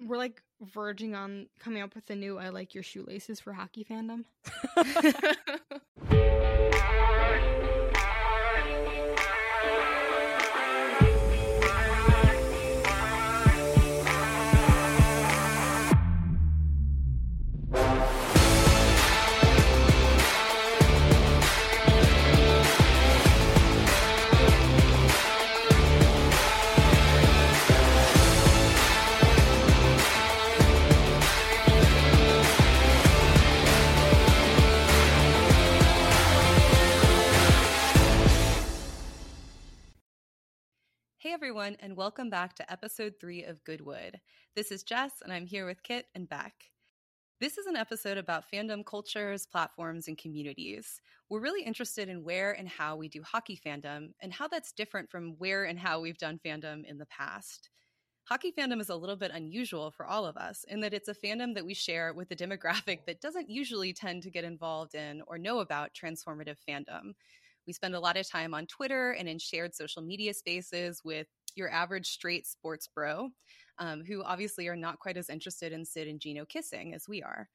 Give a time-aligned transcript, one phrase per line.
[0.00, 3.84] We're like verging on coming up with a new I like your shoelaces for hockey
[3.84, 4.24] fandom.
[41.44, 44.18] everyone, and welcome back to episode three of Goodwood.
[44.56, 46.54] This is Jes, and I'm here with Kit and Bec.
[47.38, 51.02] This is an episode about fandom cultures, platforms, and communities.
[51.28, 55.10] We're really interested in where and how we do hockey fandom and how that's different
[55.10, 57.68] from where and how we've done fandom in the past.
[58.22, 61.14] Hockey fandom is a little bit unusual for all of us in that it's a
[61.14, 65.20] fandom that we share with a demographic that doesn't usually tend to get involved in
[65.26, 67.12] or know about transformative fandom.
[67.66, 71.26] We spend a lot of time on Twitter and in shared social media spaces with
[71.56, 73.30] your average straight sports bro,
[73.78, 77.22] um, who obviously are not quite as interested in Sid and Geno kissing as we
[77.22, 77.48] are.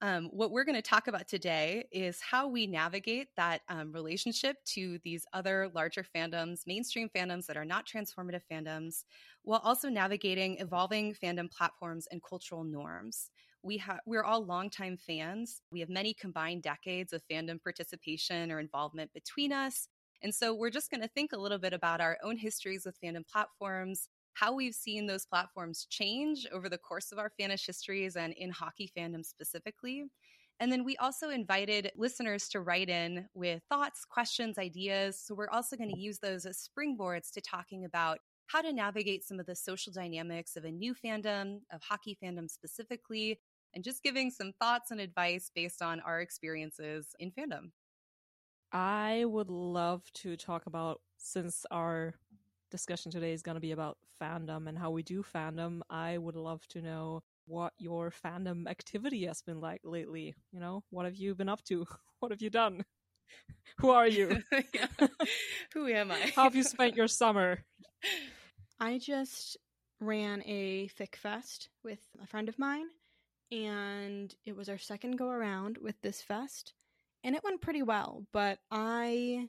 [0.00, 4.56] Um, what we're going to talk about today is how we navigate that um, relationship
[4.66, 9.04] to these other larger fandoms, mainstream fandoms that are not transformative fandoms,
[9.42, 13.30] while also navigating evolving fandom platforms and cultural norms
[13.62, 15.62] we have we're all longtime fans.
[15.72, 19.88] We have many combined decades of fandom participation or involvement between us.
[20.22, 22.98] And so we're just going to think a little bit about our own histories with
[23.00, 28.16] fandom platforms, how we've seen those platforms change over the course of our fanish histories
[28.16, 30.04] and in hockey fandom specifically.
[30.60, 35.20] And then we also invited listeners to write in with thoughts, questions, ideas.
[35.24, 39.24] So we're also going to use those as springboards to talking about how to navigate
[39.24, 43.38] some of the social dynamics of a new fandom, of hockey fandom specifically,
[43.74, 47.70] and just giving some thoughts and advice based on our experiences in fandom.
[48.72, 52.14] I would love to talk about, since our
[52.70, 56.36] discussion today is going to be about fandom and how we do fandom, I would
[56.36, 60.34] love to know what your fandom activity has been like lately.
[60.52, 61.86] You know, what have you been up to?
[62.20, 62.84] What have you done?
[63.78, 64.42] Who are you?
[65.72, 66.32] Who am I?
[66.34, 67.60] how have you spent your summer?
[68.80, 69.56] I just
[70.00, 72.86] ran a fic fest with a friend of mine
[73.50, 76.72] and it was our second go around with this fest
[77.24, 79.48] and it went pretty well but i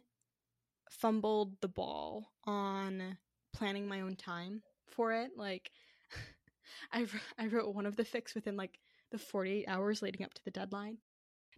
[0.89, 3.17] fumbled the ball on
[3.53, 5.71] planning my own time for it like
[6.93, 7.05] I,
[7.37, 8.79] I wrote one of the fics within like
[9.11, 10.97] the 48 hours leading up to the deadline.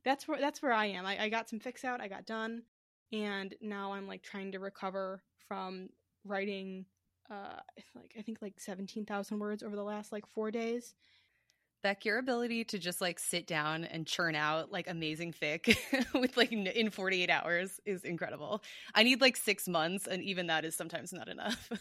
[0.04, 1.06] That's where that's where i am.
[1.06, 2.64] I, I got some fics out i got done
[3.12, 5.90] and now i'm like trying to recover from
[6.26, 6.86] writing
[7.30, 7.60] uh
[7.96, 10.96] like i think like 17,000 words over the last like 4 days
[11.84, 15.76] Bec, your ability to just like sit down and churn out like amazing fic
[16.20, 18.64] with like in 48 hours is incredible.
[18.94, 21.72] I need like six months, and even that is sometimes not enough.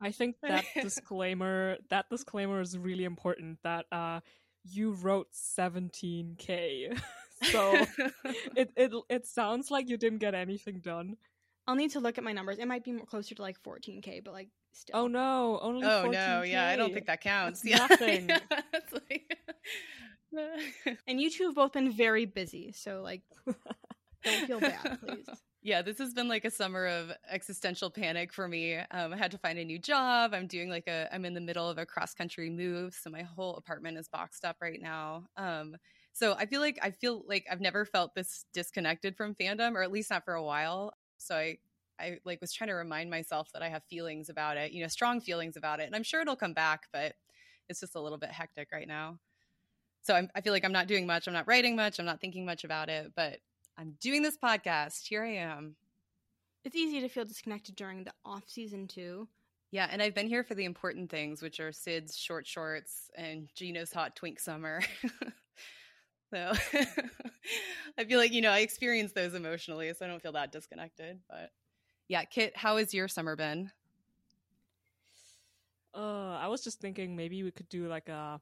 [0.00, 4.20] I think that disclaimer that disclaimer is really important that uh
[4.64, 7.00] you wrote 17k.
[7.42, 7.86] so
[8.56, 11.16] it, it it sounds like you didn't get anything done.
[11.66, 12.58] I'll need to look at my numbers.
[12.58, 14.96] It might be more closer to like 14k, but like still.
[14.96, 15.86] Oh no, only.
[15.86, 16.12] Oh 14K.
[16.12, 17.62] no, yeah, I don't think that counts.
[17.62, 18.28] That's yeah, nothing.
[18.28, 18.38] yeah,
[18.92, 19.38] like-
[21.06, 23.22] And you two have both been very busy, so like
[24.24, 25.26] don't feel bad, please.
[25.64, 28.74] Yeah, this has been like a summer of existential panic for me.
[28.90, 30.34] Um, I had to find a new job.
[30.34, 33.22] I'm doing like a, I'm in the middle of a cross country move, so my
[33.22, 35.28] whole apartment is boxed up right now.
[35.36, 35.76] Um,
[36.12, 39.82] so I feel like I feel like I've never felt this disconnected from fandom, or
[39.84, 40.94] at least not for a while.
[41.18, 41.58] So I,
[42.00, 44.88] I like was trying to remind myself that I have feelings about it, you know,
[44.88, 47.14] strong feelings about it, and I'm sure it'll come back, but
[47.68, 49.18] it's just a little bit hectic right now.
[50.02, 51.26] So I'm, I feel like I'm not doing much.
[51.26, 51.98] I'm not writing much.
[51.98, 53.38] I'm not thinking much about it, but
[53.78, 55.06] I'm doing this podcast.
[55.06, 55.76] Here I am.
[56.64, 59.28] It's easy to feel disconnected during the off season too.
[59.70, 63.48] Yeah, and I've been here for the important things, which are Sid's short shorts and
[63.54, 64.82] Geno's hot twink summer.
[66.32, 66.52] so
[67.98, 71.20] I feel like, you know, I experience those emotionally, so I don't feel that disconnected.
[71.28, 71.50] But
[72.12, 73.70] yeah, Kit, how has your summer been?
[75.94, 78.38] Uh, I was just thinking maybe we could do like a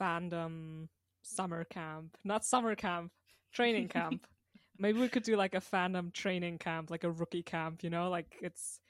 [0.00, 0.88] fandom
[1.20, 3.12] summer camp, not summer camp,
[3.52, 4.26] training camp.
[4.78, 7.84] maybe we could do like a fandom training camp, like a rookie camp.
[7.84, 8.80] You know, like it's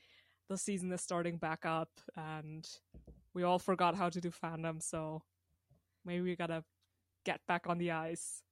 [0.49, 2.65] the season is starting back up, and
[3.35, 5.21] we all forgot how to do fandom, so
[6.05, 6.63] maybe we gotta
[7.25, 8.45] get back on the ice.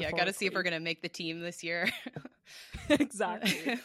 [0.00, 1.88] Yeah, got to see if we're to make the team this year.
[2.88, 3.78] exactly.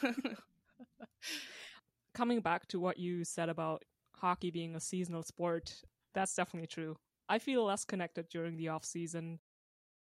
[2.14, 3.84] Coming back to what you said about
[4.16, 5.82] hockey being a seasonal sport,
[6.14, 6.98] That's definitely true.
[7.28, 9.40] I feel less connected during the off season,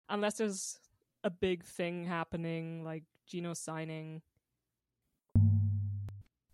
[0.10, 0.78] unless there's
[1.24, 4.22] a big thing happening like Geno signing.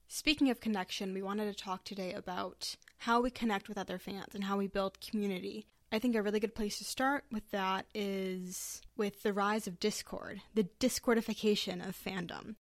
[0.07, 4.33] Speaking of connection, we wanted to talk today about how we connect with other fans
[4.33, 5.67] and how we build community.
[5.91, 9.79] I think a really good place to start with that is with the rise of
[9.79, 12.56] Discord, the Discordification of fandom.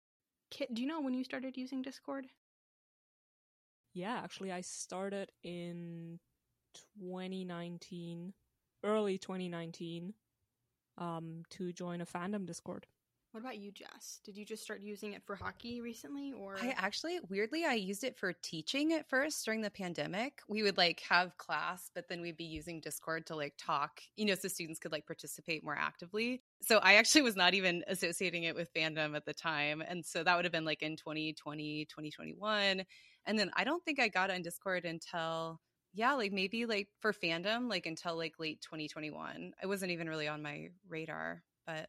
[0.50, 2.26] Kit, do you know when you started using Discord?
[3.94, 6.18] Yeah, actually, I started in
[7.00, 8.32] 2019,
[8.82, 10.14] early 2019,
[10.98, 12.86] um, to join a fandom Discord.
[13.34, 14.20] What about you, Jes?
[14.24, 18.04] Did you just start using it for hockey recently or I actually weirdly I used
[18.04, 20.40] it for teaching at first during the pandemic.
[20.48, 24.24] We would like have class, but then we'd be using Discord to like talk, you
[24.24, 26.44] know, so students could like participate more actively.
[26.62, 29.82] So I actually was not even associating it with fandom at the time.
[29.84, 32.84] And so that would have been like in 2020, 2021.
[33.26, 35.60] And then I don't think I got on Discord until
[35.94, 39.52] yeah, like maybe like for fandom, like until like late 2021.
[39.62, 41.88] I wasn't even really on my radar, but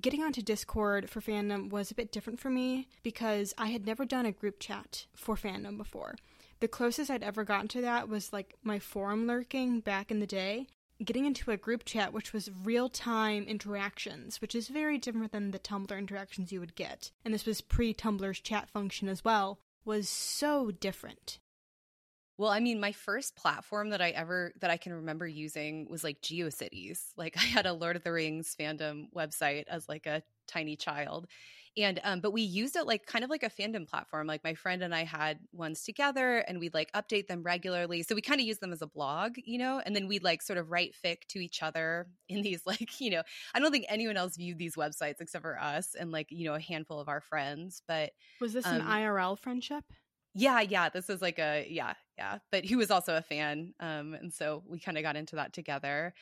[0.00, 4.04] getting onto Discord for fandom was a bit different for me because I had never
[4.04, 6.14] done a group chat for fandom before.
[6.60, 10.26] The closest I'd ever gotten to that was like my forum lurking back in the
[10.26, 10.68] day.
[11.02, 15.50] Getting into a group chat, which was real time interactions, which is very different than
[15.50, 19.58] the Tumblr interactions you would get, and this was pre Tumblr's chat function as well,
[19.84, 21.38] was so different.
[22.38, 26.02] Well, I mean, my first platform that I ever that I can remember using was
[26.02, 26.98] like GeoCities.
[27.16, 31.26] Like I had a Lord of the Rings fandom website as like a tiny child.
[31.76, 34.26] And um but we used it like kind of like a fandom platform.
[34.26, 38.02] Like my friend and I had ones together and we'd like update them regularly.
[38.02, 40.42] So we kind of use them as a blog, you know, and then we'd like
[40.42, 43.22] sort of write fic to each other in these like, you know,
[43.54, 46.54] I don't think anyone else viewed these websites except for us and like, you know,
[46.54, 47.82] a handful of our friends.
[47.86, 49.84] But Was this an Um, IRL friendship?
[50.34, 52.38] yeah, yeah, this is like a yeah, yeah.
[52.52, 53.74] But he was also a fan.
[53.80, 56.14] Um, and so we kind of got into that together.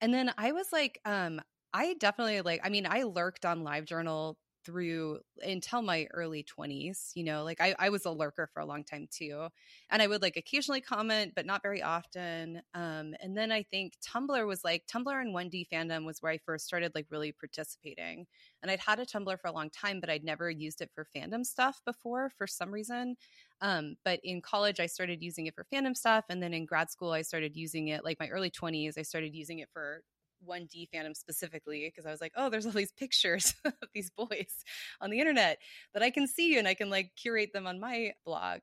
[0.00, 1.42] And then I was like, um,
[1.74, 7.24] I definitely like, I mean, I lurked on LiveJournal through until my early 20s you
[7.24, 9.48] know like I, I was a lurker for a long time too
[9.90, 13.94] and i would like occasionally comment but not very often um and then i think
[14.00, 18.26] tumblr was like tumblr and 1d fandom was where i first started like really participating
[18.62, 21.06] and i'd had a tumblr for a long time but i'd never used it for
[21.16, 23.16] fandom stuff before for some reason
[23.60, 26.24] um, but in college, I started using it for fandom stuff.
[26.28, 29.34] And then in grad school, I started using it like my early 20s, I started
[29.34, 30.02] using it for
[30.48, 34.64] 1D fandom specifically because I was like, oh, there's all these pictures of these boys
[35.00, 35.58] on the internet
[35.94, 38.60] that I can see and I can like curate them on my blog.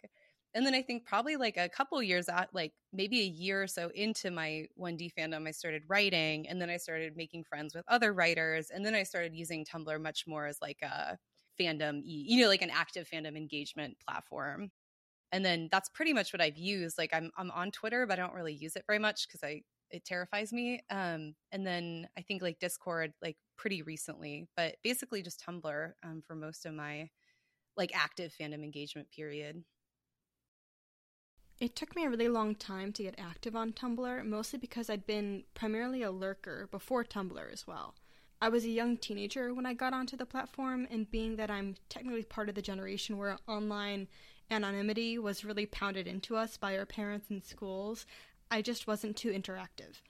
[0.55, 3.67] And then I think probably like a couple years out, like maybe a year or
[3.67, 7.85] so into my 1D fandom, I started writing and then I started making friends with
[7.87, 8.71] other writers.
[8.73, 11.17] And then I started using Tumblr much more as like a
[11.61, 14.71] fandom, you know, like an active fandom engagement platform
[15.31, 16.97] and then that's pretty much what I've used.
[16.97, 19.61] Like I'm I'm on Twitter, but I don't really use it very much because I
[19.91, 20.81] it terrifies me.
[20.89, 26.21] Um, and then I think like Discord, like pretty recently, but basically just Tumblr um,
[26.25, 27.09] for most of my
[27.77, 29.63] like active fandom engagement period.
[31.59, 35.05] It took me a really long time to get active on Tumblr, mostly because I'd
[35.05, 37.95] been primarily a lurker before Tumblr as well.
[38.41, 41.75] I was a young teenager when I got onto the platform, and being that I'm
[41.89, 44.07] technically part of the generation where online
[44.49, 48.05] anonymity was really pounded into us by our parents and schools,
[48.51, 50.01] I just wasn't too interactive.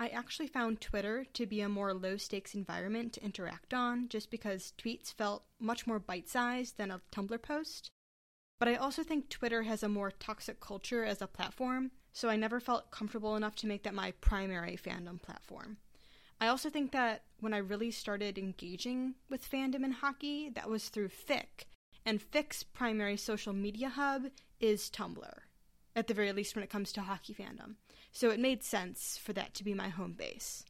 [0.00, 4.30] I actually found Twitter to be a more low stakes environment to interact on just
[4.30, 7.90] because tweets felt much more bite sized than a Tumblr post.
[8.58, 12.36] But I also think Twitter has a more toxic culture as a platform, so I
[12.36, 15.76] never felt comfortable enough to make that my primary fandom platform.
[16.40, 20.88] I also think that when I really started engaging with fandom in hockey, that was
[20.88, 21.66] through Fic,
[22.04, 24.24] and Fic's primary social media hub
[24.58, 25.38] is Tumblr,
[25.94, 27.74] at the very least when it comes to hockey fandom.
[28.12, 30.64] So it made sense for that to be my home base.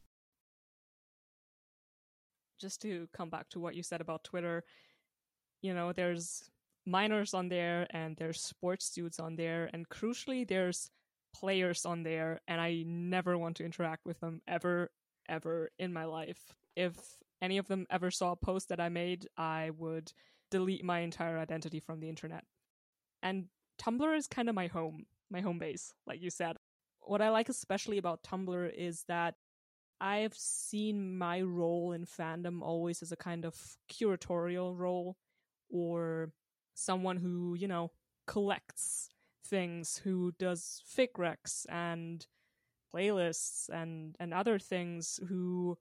[2.59, 4.63] Just to come back to what you said about Twitter,
[5.61, 6.49] you know, there's
[6.85, 10.89] minors on there and there's sports dudes on there, and crucially, there's
[11.33, 14.91] players on there, and I never want to interact with them ever,
[15.27, 16.53] ever in my life.
[16.75, 16.95] If
[17.41, 20.11] any of them ever saw a post that I made, I would
[20.51, 22.43] delete my entire identity from the internet.
[23.21, 23.45] And
[23.81, 26.57] Tumblr is kind of my home, my home base, like you said.
[27.01, 29.35] What I like especially about Tumblr is that
[29.99, 33.55] I've seen my role in fandom always as a kind of
[33.91, 35.17] curatorial role
[35.69, 36.31] or
[36.73, 37.91] someone who, you know,
[38.27, 39.09] collects
[39.45, 42.25] things, who does fic recs and
[42.93, 45.77] playlists and, and other things, who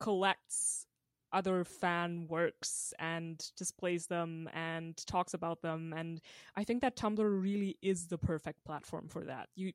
[0.00, 0.86] collects
[1.32, 6.20] other fan works and displays them and talks about them and
[6.56, 9.72] i think that tumblr really is the perfect platform for that you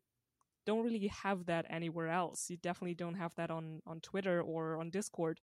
[0.68, 2.50] don't really have that anywhere else.
[2.50, 5.40] You definitely don't have that on on Twitter or on Discord.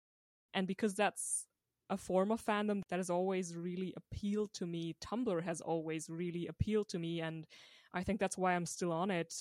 [0.54, 1.46] And because that's
[1.90, 6.48] a form of fandom that has always really appealed to me, Tumblr has always really
[6.48, 7.46] appealed to me and
[7.94, 9.34] I think that's why I'm still on it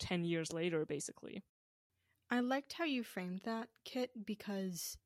[0.00, 1.42] 10 years later basically.
[2.30, 4.98] I liked how you framed that, Kit, because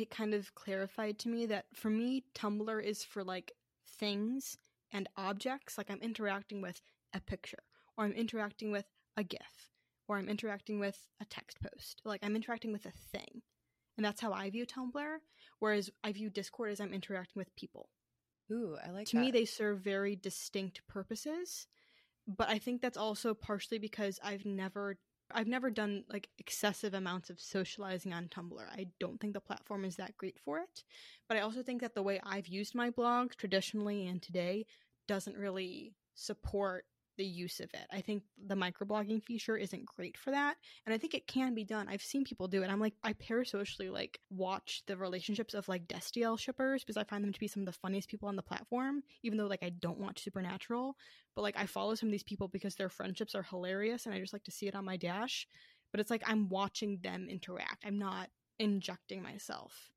[0.00, 3.52] it kind of clarified to me that for me, Tumblr is for like
[3.98, 4.56] things
[4.92, 5.76] and objects.
[5.76, 6.80] Like I'm interacting with
[7.14, 7.62] a picture,
[7.96, 9.70] or I'm interacting with a GIF,
[10.08, 12.00] or I'm interacting with a text post.
[12.04, 13.42] Like I'm interacting with a thing.
[13.96, 15.16] And that's how I view Tumblr.
[15.58, 17.90] Whereas I view Discord as I'm interacting with people.
[18.50, 19.22] Ooh, I like to that.
[19.22, 21.66] me, they serve very distinct purposes.
[22.26, 24.96] But I think that's also partially because I've never
[25.34, 28.60] I've never done like excessive amounts of socializing on Tumblr.
[28.70, 30.84] I don't think the platform is that great for it.
[31.28, 34.66] But I also think that the way I've used my blog traditionally and today
[35.06, 36.84] doesn't really support
[37.20, 37.86] the use of it.
[37.92, 41.64] I think the microblogging feature isn't great for that, and I think it can be
[41.64, 41.86] done.
[41.86, 42.70] I've seen people do it.
[42.70, 47.22] I'm like I parasocially like watch the relationships of like Destiel shippers because I find
[47.22, 49.68] them to be some of the funniest people on the platform, even though like I
[49.68, 50.96] don't watch Supernatural,
[51.36, 54.18] but like I follow some of these people because their friendships are hilarious and I
[54.18, 55.46] just like to see it on my dash.
[55.90, 57.84] But it's like I'm watching them interact.
[57.84, 59.90] I'm not injecting myself.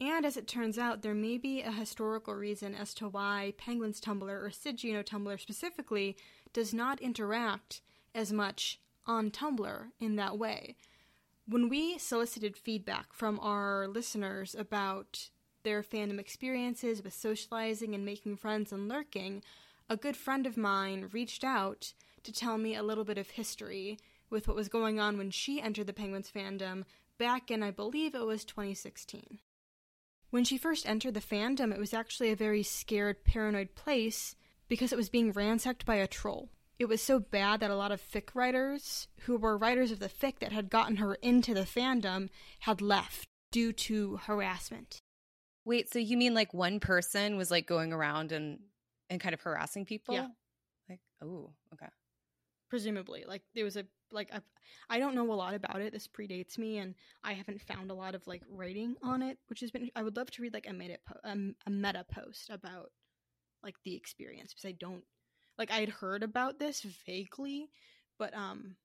[0.00, 4.00] And as it turns out, there may be a historical reason as to why Penguin's
[4.00, 6.16] Tumblr, or Sid Geno Tumblr specifically,
[6.52, 7.80] does not interact
[8.14, 10.76] as much on Tumblr in that way.
[11.48, 15.30] When we solicited feedback from our listeners about
[15.64, 19.42] their fandom experiences with socializing and making friends and lurking,
[19.88, 23.98] a good friend of mine reached out to tell me a little bit of history
[24.30, 26.84] with what was going on when she entered the Penguins fandom
[27.16, 29.38] back in, I believe it was 2016.
[30.30, 34.36] When she first entered the fandom, it was actually a very scared, paranoid place
[34.68, 36.50] because it was being ransacked by a troll.
[36.78, 40.08] It was so bad that a lot of fic writers, who were writers of the
[40.08, 42.28] fic that had gotten her into the fandom,
[42.60, 45.00] had left due to harassment.
[45.64, 48.60] Wait, so you mean like one person was like going around and
[49.10, 50.14] and kind of harassing people?
[50.14, 50.28] Yeah.
[50.88, 51.88] Like, oh, okay.
[52.68, 54.40] Presumably, like there was a like I,
[54.88, 55.92] I don't know a lot about it.
[55.92, 59.60] This predates me, and I haven't found a lot of like writing on it, which
[59.60, 59.90] has been.
[59.94, 62.90] I would love to read like a meta po- um, a meta post about
[63.62, 65.04] like the experience because I don't
[65.58, 67.70] like I had heard about this vaguely,
[68.18, 68.76] but um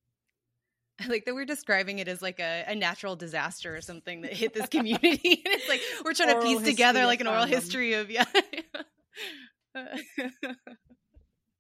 [1.02, 4.34] I like that we're describing it as like a, a natural disaster or something that
[4.34, 5.42] hit this community.
[5.46, 8.26] and it's like we're trying to piece together like an oral history of yeah.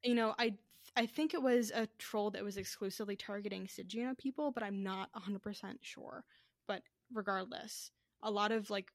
[0.03, 0.53] you know I
[0.95, 5.09] I think it was a troll that was exclusively targeting Sigino people, but I'm not
[5.13, 6.23] 100% sure.
[6.67, 8.91] But regardless, a lot of like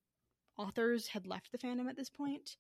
[0.59, 2.57] authors had left the fandom at this point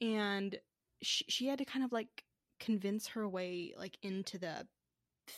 [0.00, 0.58] and
[1.02, 2.24] she, she had to kind of like
[2.60, 4.66] convince her way like into the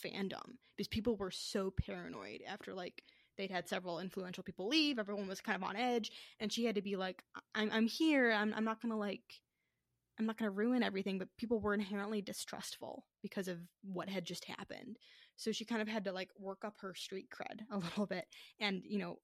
[0.02, 3.02] fandom because people were so paranoid after like
[3.36, 6.76] they'd had several influential people leave everyone was kind of on edge and she had
[6.76, 7.22] to be like
[7.54, 9.40] i'm, I'm here I'm, I'm not gonna like
[10.20, 14.44] i'm not gonna ruin everything but people were inherently distrustful because of what had just
[14.44, 14.98] happened.
[15.36, 18.26] So she kind of had to like work up her street cred a little bit
[18.60, 19.18] and you know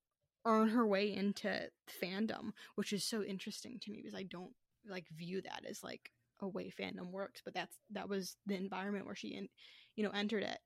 [0.46, 1.68] earn her way into
[2.02, 4.52] fandom which is so interesting to me because i don't
[4.88, 9.04] like view that as like a way fandom works but that's that was the environment
[9.04, 9.48] where she in,
[9.96, 10.58] you know entered it.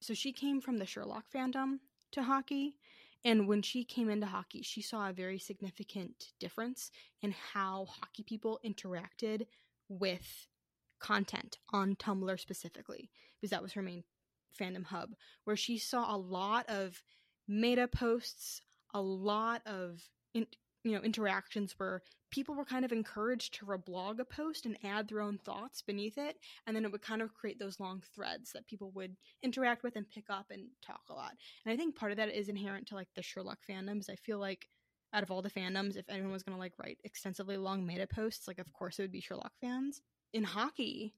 [0.00, 1.78] So she came from the sherlock fandom
[2.12, 2.76] to hockey
[3.24, 6.90] and when she came into hockey she saw a very significant difference
[7.22, 9.46] in how hockey people interacted
[9.88, 10.46] with
[11.00, 14.04] content on tumblr specifically because that was her main
[14.58, 15.10] fandom hub
[15.44, 17.02] where she saw a lot of
[17.48, 18.60] meta posts
[18.94, 20.00] a lot of
[20.34, 20.46] in,
[20.84, 25.08] you know interactions where people were kind of encouraged to reblog a post and add
[25.08, 28.52] their own thoughts beneath it and then it would kind of create those long threads
[28.52, 31.32] that people would interact with and pick up and talk a lot.
[31.64, 34.08] And i think part of that is inherent to like the sherlock fandoms.
[34.10, 34.68] I feel like
[35.12, 38.06] out of all the fandoms if anyone was going to like write extensively long meta
[38.06, 40.00] posts like of course it would be sherlock fans.
[40.32, 41.14] In hockey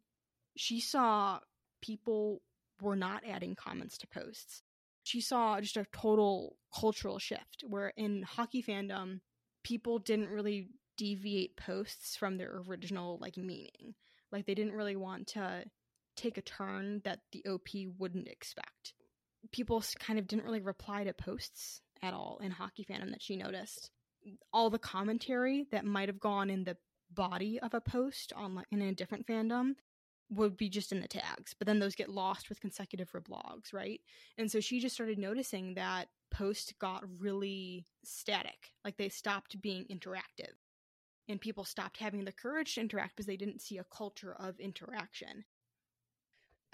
[0.56, 1.40] she saw
[1.80, 2.42] people
[2.80, 4.62] were not adding comments to posts.
[5.02, 9.20] She saw just a total cultural shift where in hockey fandom
[9.62, 13.94] people didn't really deviate posts from their original like meaning.
[14.32, 15.64] Like they didn't really want to
[16.16, 18.94] take a turn that the op wouldn't expect.
[19.52, 23.36] People kind of didn't really reply to posts at all in hockey fandom that she
[23.36, 23.90] noticed
[24.52, 26.76] all the commentary that might have gone in the
[27.12, 29.72] body of a post on like in a different fandom
[30.30, 34.00] would be just in the tags but then those get lost with consecutive reblogs right?
[34.38, 39.84] And so she just started noticing that posts got really static like they stopped being
[39.90, 40.52] interactive.
[41.28, 44.60] And people stopped having the courage to interact because they didn't see a culture of
[44.60, 45.44] interaction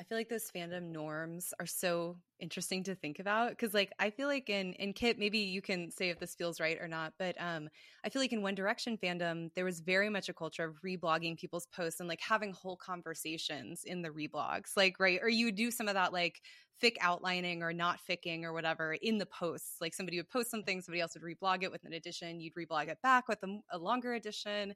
[0.00, 4.08] I feel like those fandom norms are so interesting to think about because like I
[4.08, 7.12] feel like in in Kit maybe you can say if this feels right or not
[7.18, 7.68] but um
[8.02, 11.36] I feel like in One Direction fandom there was very much a culture of reblogging
[11.36, 15.70] people's posts and like having whole conversations in the reblogs like right or you do
[15.70, 16.40] some of that like
[16.82, 20.80] fic outlining or not ficking or whatever in the posts like somebody would post something
[20.80, 23.76] somebody else would reblog it with an addition, you'd reblog it back with a, a
[23.76, 24.74] longer edition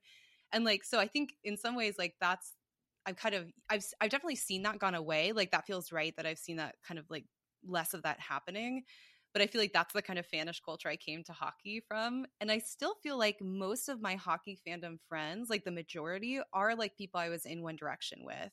[0.52, 2.52] and like so I think in some ways like that's
[3.06, 5.32] I've kind of I've I've definitely seen that gone away.
[5.32, 7.26] Like that feels right that I've seen that kind of like
[7.64, 8.84] less of that happening.
[9.32, 12.24] But I feel like that's the kind of fanish culture I came to hockey from.
[12.40, 16.76] And I still feel like most of my hockey fandom friends, like the majority, are
[16.76, 18.52] like people I was in One Direction with.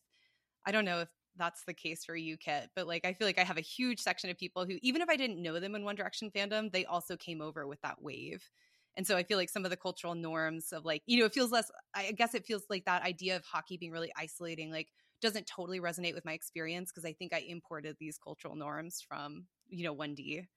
[0.65, 3.39] I don't know if that's the case for you, Kit, but like I feel like
[3.39, 5.83] I have a huge section of people who, even if I didn't know them in
[5.83, 8.49] One Direction fandom, they also came over with that wave.
[8.97, 11.33] And so I feel like some of the cultural norms of like, you know, it
[11.33, 14.89] feels less, I guess it feels like that idea of hockey being really isolating, like
[15.21, 19.47] doesn't totally resonate with my experience because I think I imported these cultural norms from,
[19.69, 20.47] you know, 1D.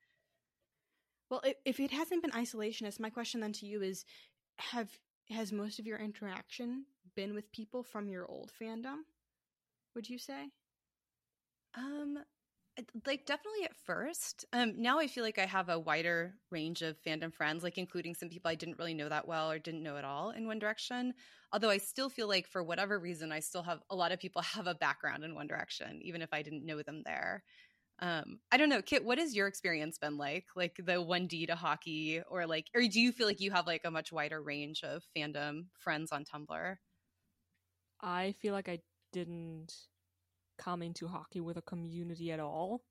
[1.30, 4.04] Well, if it hasn't been isolationist, my question then to you is
[4.58, 4.98] have
[5.30, 9.02] has most of your interaction been with people from your old fandom?
[9.94, 10.50] Would you say?
[11.74, 12.24] Um
[13.06, 17.00] like definitely at first um now i feel like i have a wider range of
[17.00, 19.96] fandom friends like including some people i didn't really know that well or didn't know
[19.96, 21.14] at all in one direction
[21.52, 24.42] although i still feel like for whatever reason i still have a lot of people
[24.42, 27.44] have a background in one direction even if i didn't know them there.
[28.00, 30.46] Um i don't know kit what has your experience been like?
[30.56, 33.84] Like the 1d to hockey or like or do you feel like you have like
[33.84, 36.78] a much wider range of fandom friends on tumblr?
[38.00, 38.80] I feel like i
[39.12, 39.88] didn't
[40.58, 42.82] come into hockey with a community at all.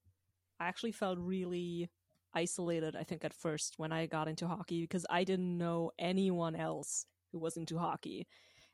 [0.59, 1.89] I actually felt really
[2.33, 6.55] isolated, I think, at first when I got into hockey because I didn't know anyone
[6.55, 8.27] else who was into hockey.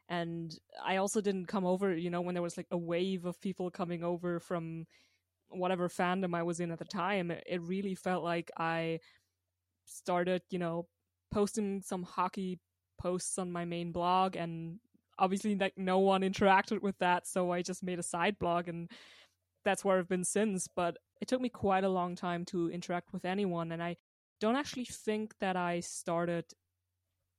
[0.07, 0.53] And
[0.83, 3.69] I also didn't come over, you know, when there was like a wave of people
[3.69, 4.85] coming over from
[5.49, 7.31] whatever fandom I was in at the time.
[7.31, 8.99] It really felt like I
[9.85, 10.87] started, you know,
[11.31, 12.59] posting some hockey
[12.99, 14.79] posts on my main blog and
[15.19, 18.89] obviously like no one interacted with that so i just made a side blog and
[19.65, 23.13] that's where i've been since but it took me quite a long time to interact
[23.13, 23.95] with anyone and i
[24.39, 26.45] don't actually think that i started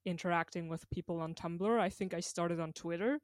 [0.07, 1.79] interacting with people on tumblr.
[1.79, 3.19] I think i started on twitter.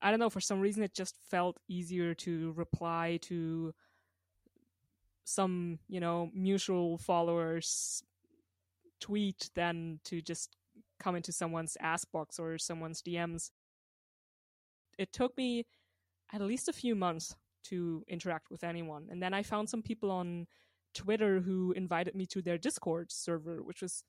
[0.00, 3.74] I don't know for some reason it just felt easier to reply to
[5.24, 8.02] some you know mutual followers
[9.00, 10.56] tweet than to just
[10.98, 13.50] come into someone's ask box or someone's DMs
[14.98, 15.64] it took me
[16.32, 17.34] at least a few months
[17.64, 19.08] to interact with anyone.
[19.10, 20.46] And then I found some people on
[20.94, 24.02] Twitter who invited me to their Discord server, which was,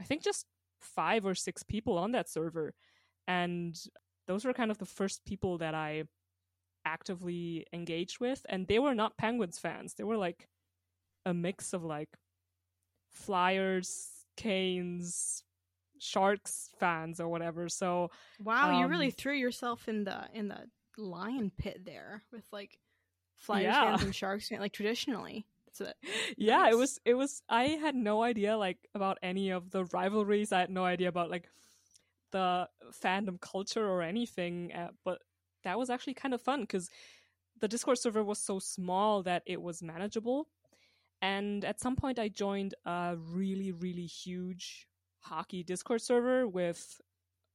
[0.00, 0.46] I think, just
[0.80, 2.74] five or six people on that server.
[3.26, 3.78] And
[4.26, 6.04] those were kind of the first people that I
[6.84, 8.44] actively engaged with.
[8.48, 9.94] And they were not Penguins fans.
[9.94, 10.48] They were like
[11.24, 12.10] a mix of like
[13.10, 15.42] Flyers, Canes,
[15.98, 17.68] Sharks fans or whatever.
[17.68, 22.22] So wow, um, you really um, threw yourself in the in the lion pit there
[22.32, 22.78] with like
[23.36, 23.90] Flyers yeah.
[23.90, 25.46] fans and Sharks like traditionally.
[25.72, 25.92] So
[26.36, 26.72] yeah, nice.
[26.72, 27.42] it was it was.
[27.48, 30.52] I had no idea like about any of the rivalries.
[30.52, 31.48] I had no idea about like
[32.34, 32.68] the
[33.02, 34.72] fandom culture or anything.
[34.72, 35.20] Uh, but
[35.62, 36.90] that was actually kind of fun because
[37.60, 40.48] the Discord server was so small that it was manageable.
[41.22, 44.86] And at some point, I joined a really, really huge
[45.24, 47.00] hockey Discord server with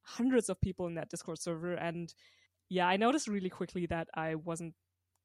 [0.02, 1.74] hundreds of people in that Discord server.
[1.74, 2.14] And
[2.70, 4.74] yeah, I noticed really quickly that I wasn't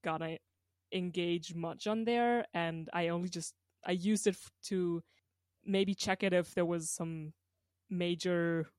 [0.03, 0.39] gonna
[0.93, 2.45] engage much on there.
[2.55, 3.55] And I only just,
[3.87, 5.03] I used it to
[5.65, 7.33] maybe check it if there was some
[7.91, 8.71] major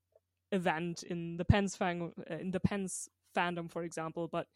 [0.52, 4.28] event in the Pens fan, in the Pens fandom, for example.
[4.28, 4.46] But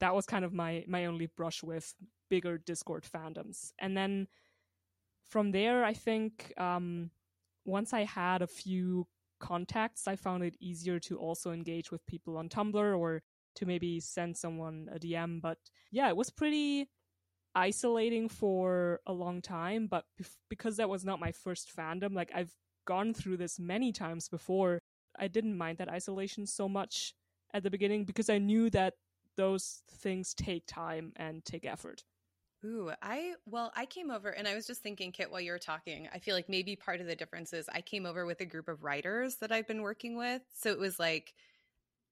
[0.00, 1.94] that was kind of my, my only brush with
[2.28, 3.72] bigger Discord fandoms.
[3.78, 4.28] And then
[5.28, 7.10] from there, I think, um,
[7.70, 9.06] once I had a few
[9.40, 13.22] contacts, I found it easier to also engage with people on Tumblr or
[13.56, 15.40] to maybe send someone a DM.
[15.40, 15.58] But
[15.90, 16.88] yeah, it was pretty
[17.54, 19.86] isolating for a long time.
[19.86, 20.04] But
[20.48, 22.54] because that was not my first fandom, like I've
[22.86, 24.80] gone through this many times before,
[25.18, 27.14] I didn't mind that isolation so much
[27.52, 28.94] at the beginning because I knew that
[29.36, 32.04] those things take time and take effort.
[32.64, 35.58] Ooh, I well, I came over and I was just thinking, Kit, while you were
[35.58, 38.44] talking, I feel like maybe part of the difference is I came over with a
[38.46, 40.42] group of writers that I've been working with.
[40.54, 41.32] So it was like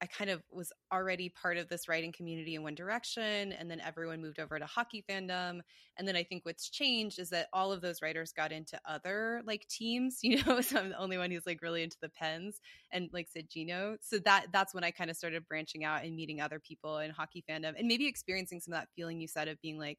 [0.03, 3.81] I kind of was already part of this writing community in One Direction, and then
[3.81, 5.61] everyone moved over to hockey fandom.
[5.99, 9.43] And then I think what's changed is that all of those writers got into other
[9.47, 10.61] like teams, you know.
[10.63, 12.61] So I'm the only one who's like really into the pens
[12.93, 13.97] and like Sid Geno.
[14.03, 17.11] So that that's when I kind of started branching out and meeting other people in
[17.11, 19.99] hockey fandom and maybe experiencing some of that feeling you said of being like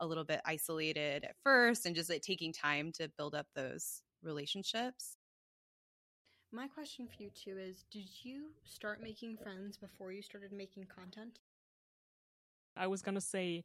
[0.00, 4.02] a little bit isolated at first and just like taking time to build up those
[4.22, 5.16] relationships.
[6.52, 10.86] My question for you too is Did you start making friends before you started making
[10.94, 11.40] content?
[12.76, 13.64] I was gonna say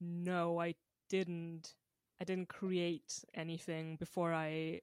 [0.00, 0.74] no, I
[1.08, 1.74] didn't.
[2.20, 4.80] I didn't create anything before I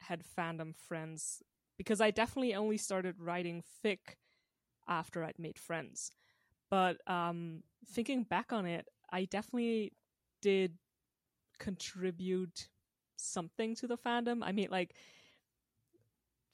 [0.00, 1.42] had fandom friends
[1.76, 4.16] because I definitely only started writing fic
[4.88, 6.12] after I'd made friends.
[6.70, 9.92] But um, thinking back on it, I definitely
[10.40, 10.78] did
[11.58, 12.68] contribute
[13.16, 14.40] something to the fandom.
[14.42, 14.94] I mean, like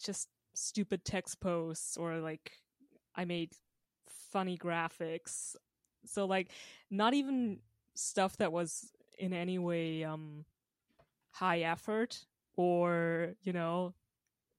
[0.02, 2.52] just stupid text posts or like
[3.14, 3.52] I made
[4.08, 5.56] funny graphics.
[6.06, 6.50] So like
[6.90, 7.60] not even
[7.94, 10.44] stuff that was in any way um
[11.32, 13.94] high effort or, you know,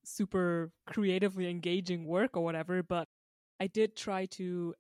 [0.04, 3.08] super creatively engaging work or whatever, but
[3.60, 4.76] I did try to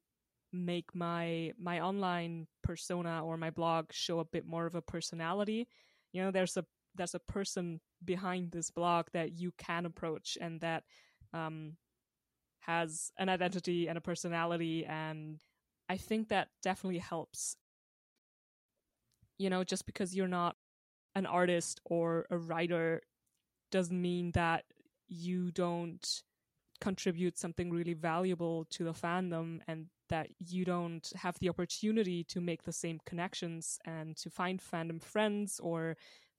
[0.55, 5.67] make my my online persona or my blog show a bit more of a personality.
[6.13, 6.65] You know, there's a
[6.95, 10.83] there's a person behind this blog that you can approach and that
[11.33, 11.73] um,
[12.65, 15.39] has an identity and a personality and
[15.89, 17.57] i think that definitely helps
[19.37, 20.55] you know just because you're not
[21.15, 23.01] an artist or a writer
[23.71, 24.63] doesn't mean that
[25.07, 26.23] you don't
[26.81, 32.41] contribute something really valuable to the fandom and that you don't have the opportunity to
[32.41, 35.97] make the same connections and to find fandom friends or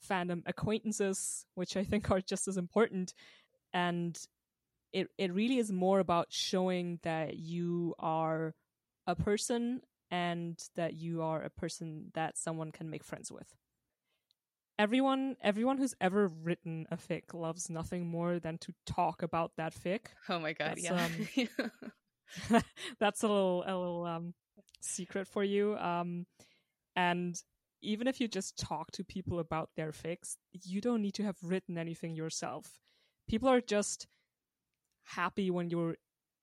[0.09, 3.14] fandom acquaintances, which I think are just as important.
[3.72, 4.18] And
[4.92, 8.55] it, it really is more about showing that you are
[9.07, 13.55] a person and that you are a person that someone can make friends with.
[14.79, 19.74] Everyone everyone who's ever written a fic loves nothing more than to talk about that
[19.74, 20.00] fic.
[20.29, 21.09] Oh my god, that's, yeah.
[21.48, 21.70] Um,
[23.00, 24.34] that's a little a little um,
[24.80, 25.76] secret for you.
[25.76, 26.26] Um,
[26.94, 27.40] and
[27.82, 31.36] even if you just talk to people about their fics, you don't need to have
[31.42, 32.78] written anything yourself.
[33.28, 34.06] People are just
[35.04, 35.96] happy when you're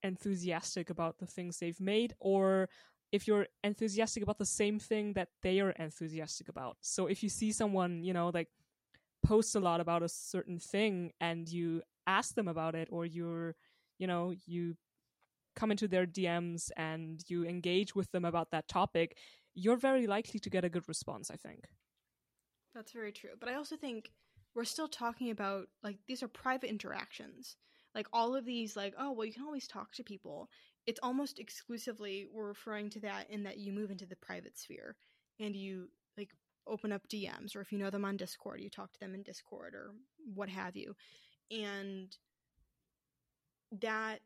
[0.03, 2.69] enthusiastic about the things they've made or
[3.11, 6.77] if you're enthusiastic about the same thing that they are enthusiastic about.
[6.81, 8.49] So if you see someone, you know, like
[9.23, 13.55] post a lot about a certain thing and you ask them about it or you're,
[13.97, 14.75] you know, you
[15.55, 19.17] come into their DMs and you engage with them about that topic,
[19.53, 21.65] you're very likely to get a good response, I think.
[22.73, 23.31] That's very true.
[23.39, 24.11] But I also think
[24.55, 27.55] we're still talking about like these are private interactions.
[27.93, 30.49] Like all of these like oh well you can always talk to people.
[30.85, 34.95] It's almost exclusively we're referring to that in that you move into the private sphere
[35.39, 36.31] and you like
[36.67, 39.23] open up DMs or if you know them on Discord, you talk to them in
[39.23, 39.91] Discord or
[40.33, 40.95] what have you.
[41.51, 42.15] And
[43.81, 44.19] that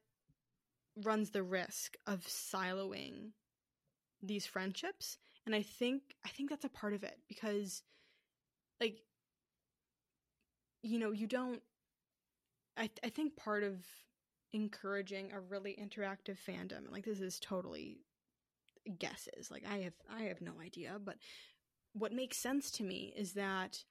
[1.03, 3.31] runs the risk of siloing
[4.21, 7.83] these friendships and i think i think that's a part of it because
[8.81, 8.99] like
[10.81, 11.61] you know you don't
[12.77, 13.75] i i think part of
[14.53, 17.99] encouraging a really interactive fandom like this is totally
[18.97, 21.17] guesses like i have i have no idea but
[21.93, 23.83] what makes sense to me is that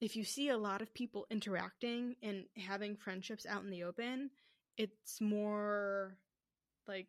[0.00, 4.30] if you see a lot of people interacting and having friendships out in the open
[4.76, 6.16] it's more
[6.88, 7.08] like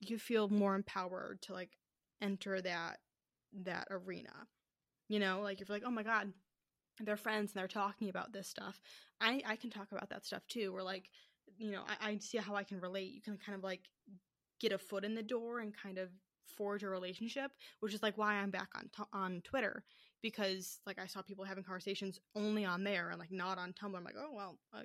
[0.00, 1.70] you feel more empowered to like
[2.20, 2.98] enter that
[3.64, 4.32] that arena.
[5.08, 6.32] You know, like you're like, oh my god,
[7.00, 8.80] they're friends and they're talking about this stuff.
[9.20, 10.74] I I can talk about that stuff too.
[10.74, 11.10] Or like,
[11.58, 13.12] you know, I, I see how I can relate.
[13.12, 13.88] You can kind of like
[14.60, 16.10] get a foot in the door and kind of
[16.46, 19.84] forge a relationship, which is like why I'm back on t- on Twitter
[20.22, 23.96] because like I saw people having conversations only on there and like not on Tumblr.
[23.96, 24.82] I'm like, oh well, I,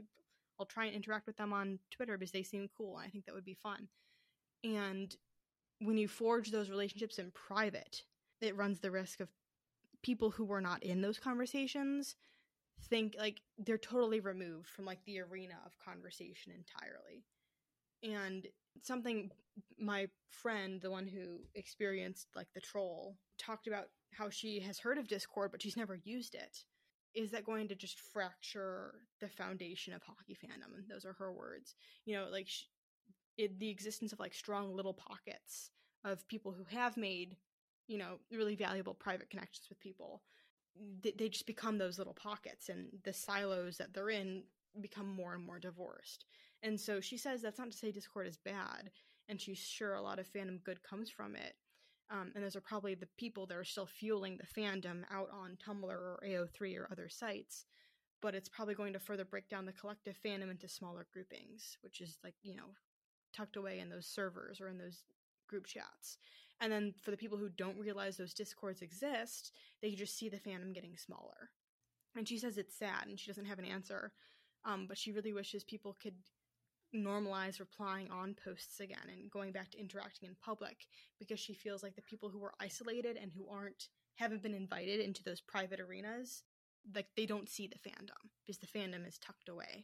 [0.60, 2.96] I'll try and interact with them on Twitter because they seem cool.
[2.96, 3.90] I think that would be fun.
[4.66, 5.16] And
[5.80, 8.02] when you forge those relationships in private,
[8.42, 9.30] it runs the risk of
[10.02, 12.16] people who were not in those conversations
[12.90, 17.24] think like they're totally removed from like the arena of conversation entirely.
[18.04, 18.48] And
[18.82, 19.32] something
[19.80, 24.98] my friend, the one who experienced like the troll, talked about how she has heard
[24.98, 26.64] of Discord but she's never used it.
[27.14, 30.78] Is that going to just fracture the foundation of hockey fandom?
[30.78, 31.76] And those are her words.
[32.06, 32.50] You know, like
[33.38, 35.72] it, the existence of like strong little pockets
[36.04, 37.36] of people who have made
[37.88, 40.22] you know really valuable private connections with people
[41.02, 44.44] they, they just become those little pockets and the silos that they're in
[44.82, 46.26] become more and more divorced
[46.64, 48.90] and so she says that's not to say discord is bad
[49.30, 51.56] and she's sure a lot of fandom good comes from it.
[52.12, 55.58] Um, and those are probably the people that are still fueling the fandom out on
[55.58, 57.66] Tumblr or AO3 or other sites.
[58.22, 62.02] But it's probably going to further break down the collective fandom into smaller groupings, which
[62.02, 62.76] is like, you know,
[63.36, 65.04] tucked away in those servers or in those
[65.48, 66.18] group chats.
[66.62, 70.38] And then for the people who don't realize those discords exist, they just see the
[70.38, 71.50] fandom getting smaller.
[72.16, 74.14] And she says it's sad and she doesn't have an answer.
[74.64, 76.16] Um, but she really wishes people could
[76.96, 80.88] normalize replying on posts again and going back to interacting in public
[81.20, 85.02] because she feels like the people who are isolated and who aren't haven't been invited
[85.02, 86.44] into those private arenas
[86.94, 89.84] like they don't see the fandom because the fandom is tucked away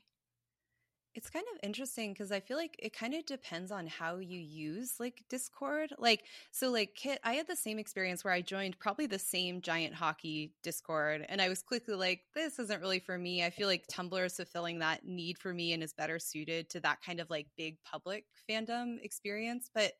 [1.14, 4.40] it's kind of interesting because I feel like it kind of depends on how you
[4.40, 5.94] use like Discord.
[5.98, 9.62] Like, so like Kit, I had the same experience where I joined probably the same
[9.62, 13.44] giant hockey Discord and I was quickly like, this isn't really for me.
[13.44, 16.80] I feel like Tumblr is fulfilling that need for me and is better suited to
[16.82, 19.70] that kind of like big public fandom experience.
[19.74, 19.92] But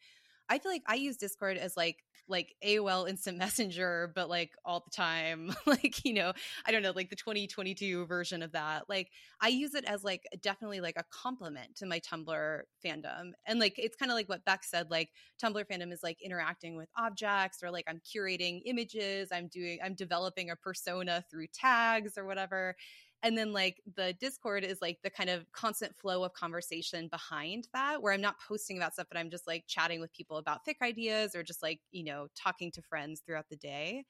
[0.52, 4.84] I feel like I use Discord as like like AOL Instant Messenger, but like all
[4.84, 5.56] the time.
[5.66, 6.34] like you know,
[6.66, 8.90] I don't know, like the 2022 version of that.
[8.90, 9.10] Like
[9.40, 13.76] I use it as like definitely like a complement to my Tumblr fandom, and like
[13.78, 14.92] it's kind of like what Bec said.
[14.92, 15.10] Like
[15.42, 19.30] Tumblr fandom is like interacting with objects, or like I'm curating images.
[19.32, 22.76] I'm doing I'm developing a persona through tags or whatever
[23.24, 27.68] and then like the discord is like the kind of constant flow of conversation behind
[27.74, 30.66] that where i'm not posting about stuff but i'm just like chatting with people about
[30.66, 34.06] fic ideas or just like you know talking to friends throughout the day.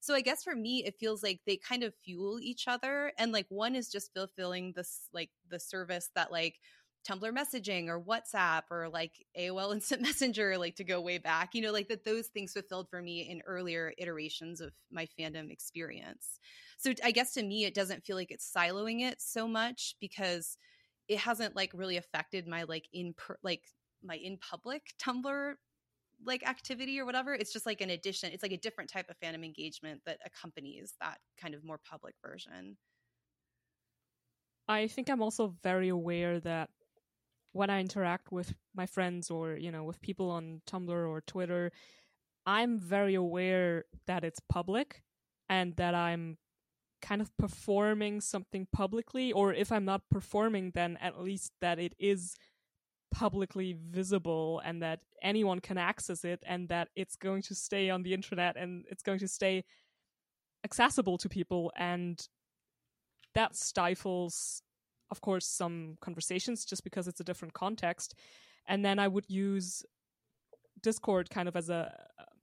[0.00, 3.32] So i guess for me it feels like they kind of fuel each other and
[3.32, 6.56] like one is just fulfilling this like the service that like
[7.08, 11.62] Tumblr messaging or WhatsApp or like AOL Instant Messenger, like to go way back, you
[11.62, 16.40] know, like that those things fulfilled for me in earlier iterations of my fandom experience.
[16.78, 20.56] So I guess to me, it doesn't feel like it's siloing it so much because
[21.08, 23.62] it hasn't like really affected my like in per, like
[24.02, 25.54] my in public Tumblr
[26.24, 27.34] like activity or whatever.
[27.34, 28.32] It's just like an addition.
[28.32, 32.14] It's like a different type of fandom engagement that accompanies that kind of more public
[32.24, 32.76] version.
[34.66, 36.70] I think I'm also very aware that
[37.54, 41.70] when I interact with my friends or, you know, with people on Tumblr or Twitter,
[42.44, 45.02] I'm very aware that it's public
[45.48, 46.36] and that I'm
[47.00, 51.94] kind of performing something publicly, or if I'm not performing, then at least that it
[51.98, 52.34] is
[53.12, 58.02] publicly visible and that anyone can access it and that it's going to stay on
[58.02, 59.62] the internet and it's going to stay
[60.64, 62.26] accessible to people and
[63.34, 64.62] that stifles
[65.14, 68.16] of course, some conversations just because it's a different context.
[68.66, 69.84] And then I would use
[70.82, 71.94] Discord kind of as a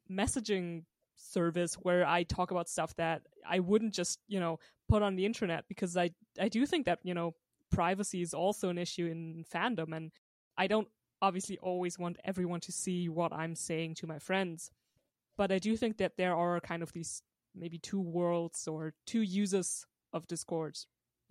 [0.10, 0.86] messaging
[1.17, 5.25] service where I talk about stuff that I wouldn't just, you know, put on the
[5.25, 7.34] internet because I I do think that, you know,
[7.71, 10.12] privacy is also an issue in fandom and
[10.57, 10.88] I don't
[11.21, 14.71] obviously always want everyone to see what I'm saying to my friends.
[15.38, 17.21] But I do think that there are kind of these
[17.53, 20.77] maybe two worlds or two users of Discord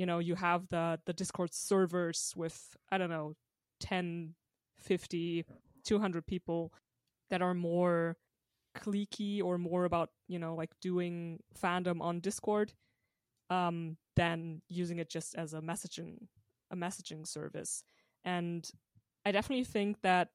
[0.01, 3.35] you know you have the the discord servers with i don't know
[3.81, 4.35] 10
[4.79, 5.45] 50
[5.85, 6.73] 200 people
[7.29, 8.17] that are more
[8.75, 12.73] cliquey or more about you know like doing fandom on discord
[13.51, 16.29] um than using it just as a messaging
[16.71, 17.83] a messaging service.
[18.25, 18.67] And
[19.27, 20.29] i definitely think that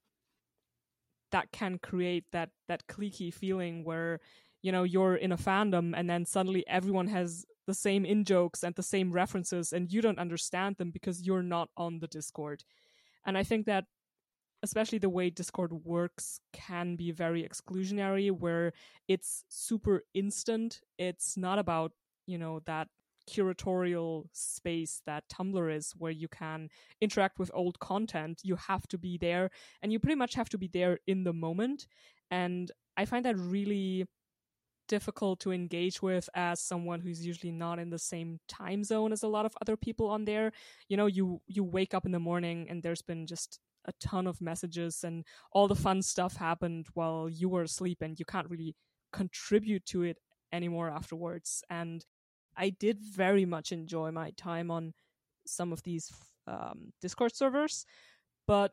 [1.32, 4.20] that can create that that cliquey feeling where
[4.62, 8.64] you know you're in a fandom and then suddenly everyone has the same in jokes
[8.64, 12.64] and the same references and you don't understand them because you're not on the discord.
[13.26, 13.86] And i think that
[14.64, 18.74] especially the way discord works can be very exclusionary where
[19.08, 20.82] it's super instant.
[20.98, 21.92] It's not about
[22.26, 22.88] you know that
[23.30, 26.70] curatorial space that tumblr is where you can
[27.02, 28.42] interact with old content.
[28.44, 29.50] You have to be there
[29.82, 31.88] and you pretty much have to be there in the moment.
[32.32, 34.08] And i find that really
[34.88, 39.24] difficult to engage with as someone who's usually not in the same time zone as
[39.24, 40.52] a lot of other people on there.
[40.90, 44.28] You know, you you wake up in the morning and there's been just a ton
[44.28, 48.50] of messages and all the fun stuff happened while you were asleep and you can't
[48.50, 48.76] really
[49.14, 50.18] contribute to it
[50.52, 51.64] anymore afterwards.
[51.70, 52.06] And
[52.58, 54.94] I did very much enjoy my time on
[55.46, 56.12] some of these
[56.48, 57.86] um, Discord servers,
[58.48, 58.72] but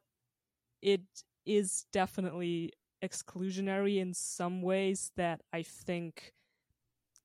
[0.81, 1.03] it
[1.45, 2.73] is definitely
[3.03, 6.33] exclusionary in some ways that I think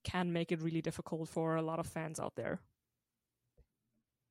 [0.04, 2.60] can make it really difficult for a lot of fans out there.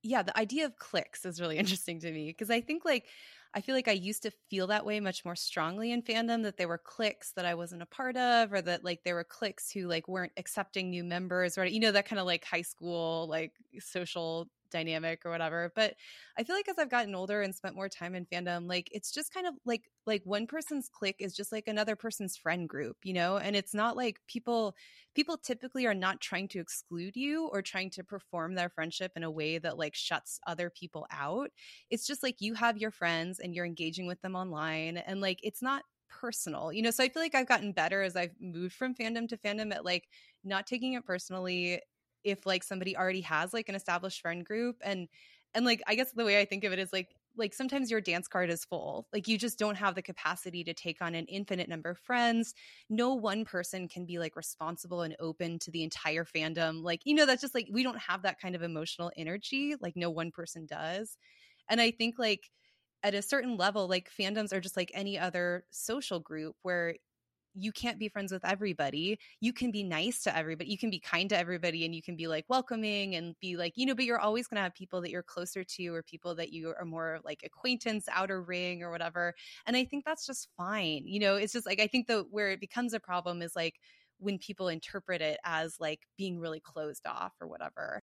[0.02, 3.06] Yeah, the idea of clicks is really interesting to me because I think like
[3.54, 6.58] I feel like I used to feel that way much more strongly in fandom that
[6.58, 9.70] there were cliques that I wasn't a part of or that like there were cliques
[9.70, 13.26] who like weren't accepting new members or you know that kind of like high school
[13.28, 15.72] like social dynamic or whatever.
[15.74, 15.96] But
[16.36, 19.10] I feel like as I've gotten older and spent more time in fandom, like it's
[19.12, 22.98] just kind of like like one person's clique is just like another person's friend group,
[23.04, 23.36] you know?
[23.38, 24.74] And it's not like people
[25.14, 29.24] people typically are not trying to exclude you or trying to perform their friendship in
[29.24, 31.50] a way that like shuts other people out.
[31.90, 35.40] It's just like you have your friends and you're engaging with them online and like
[35.42, 38.74] it's not personal you know so i feel like i've gotten better as i've moved
[38.74, 40.08] from fandom to fandom at like
[40.42, 41.82] not taking it personally
[42.24, 45.08] if like somebody already has like an established friend group and
[45.54, 48.00] and like i guess the way i think of it is like like sometimes your
[48.00, 51.24] dance card is full like you just don't have the capacity to take on an
[51.26, 52.52] infinite number of friends.
[52.90, 57.14] No one person can be like responsible and open to the entire fandom like you
[57.14, 60.30] know that's just like we don't have that kind of emotional energy like no one
[60.32, 61.16] person does
[61.70, 62.50] and i think like
[63.02, 66.96] at a certain level like fandoms are just like any other social group where
[67.54, 69.18] you can't be friends with everybody.
[69.40, 70.70] You can be nice to everybody.
[70.70, 73.72] You can be kind to everybody and you can be like welcoming and be like,
[73.76, 76.34] you know, but you're always going to have people that you're closer to or people
[76.36, 79.34] that you are more like acquaintance, outer ring or whatever.
[79.66, 81.02] And I think that's just fine.
[81.06, 83.74] You know, it's just like, I think that where it becomes a problem is like
[84.18, 88.02] when people interpret it as like being really closed off or whatever.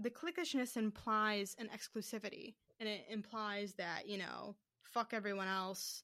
[0.00, 6.02] The cliquishness implies an exclusivity and it implies that, you know, fuck everyone else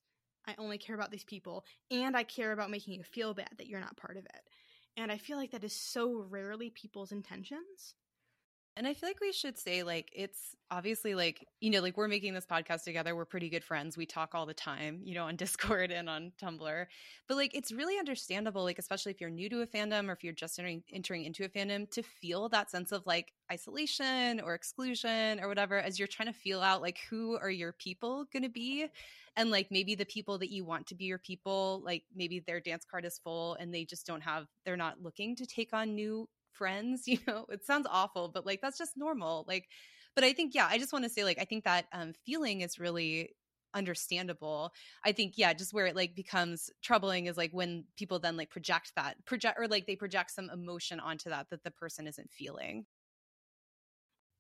[0.49, 3.69] I only care about these people, and I care about making you feel bad that
[3.69, 4.49] you're not part of it.
[4.97, 7.95] And I feel like that is so rarely people's intentions.
[8.79, 12.07] And I feel like we should say, like, it's obviously like, you know, like we're
[12.07, 13.17] making this podcast together.
[13.17, 13.97] We're pretty good friends.
[13.97, 16.87] We talk all the time, you know, on Discord and on Tumblr.
[17.27, 20.23] But like, it's really understandable, like, especially if you're new to a fandom or if
[20.23, 24.55] you're just entering, entering into a fandom, to feel that sense of like isolation or
[24.55, 28.45] exclusion or whatever as you're trying to feel out, like, who are your people going
[28.45, 28.87] to be?
[29.35, 32.61] And like, maybe the people that you want to be your people, like, maybe their
[32.61, 35.97] dance card is full and they just don't have, they're not looking to take on
[35.97, 39.69] new friends you know it sounds awful but like that's just normal like
[40.15, 42.61] but i think yeah i just want to say like i think that um feeling
[42.61, 43.31] is really
[43.75, 44.73] understandable.
[45.05, 48.51] I think yeah just where it like becomes troubling is like when people then like
[48.51, 52.31] project that project or like they project some emotion onto that that the person isn't
[52.31, 52.87] feeling.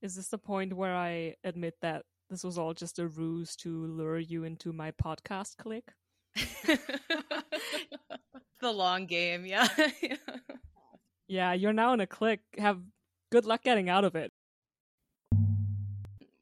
[0.00, 3.87] Is this the point where i admit that this was all just a ruse to
[3.87, 5.90] lure you into my podcast clique
[8.61, 9.66] the long game yeah
[11.29, 12.41] yeah, you're now in a clique.
[12.57, 12.81] Have
[13.31, 14.33] good luck getting out of it.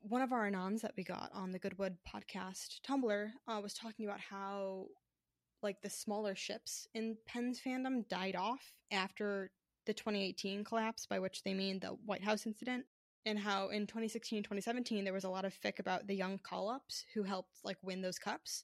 [0.00, 4.06] One of our anons that we got on the Goodwood podcast Tumblr uh, was talking
[4.06, 4.86] about how,
[5.62, 9.50] like, the smaller ships in Pens' fandom died off after
[9.84, 12.84] the 2018 collapse, by which they mean the White House incident,
[13.24, 16.68] and how in 2016 2017 there was a lot of fic about the young call
[16.68, 18.62] ups who helped, like, win those cups.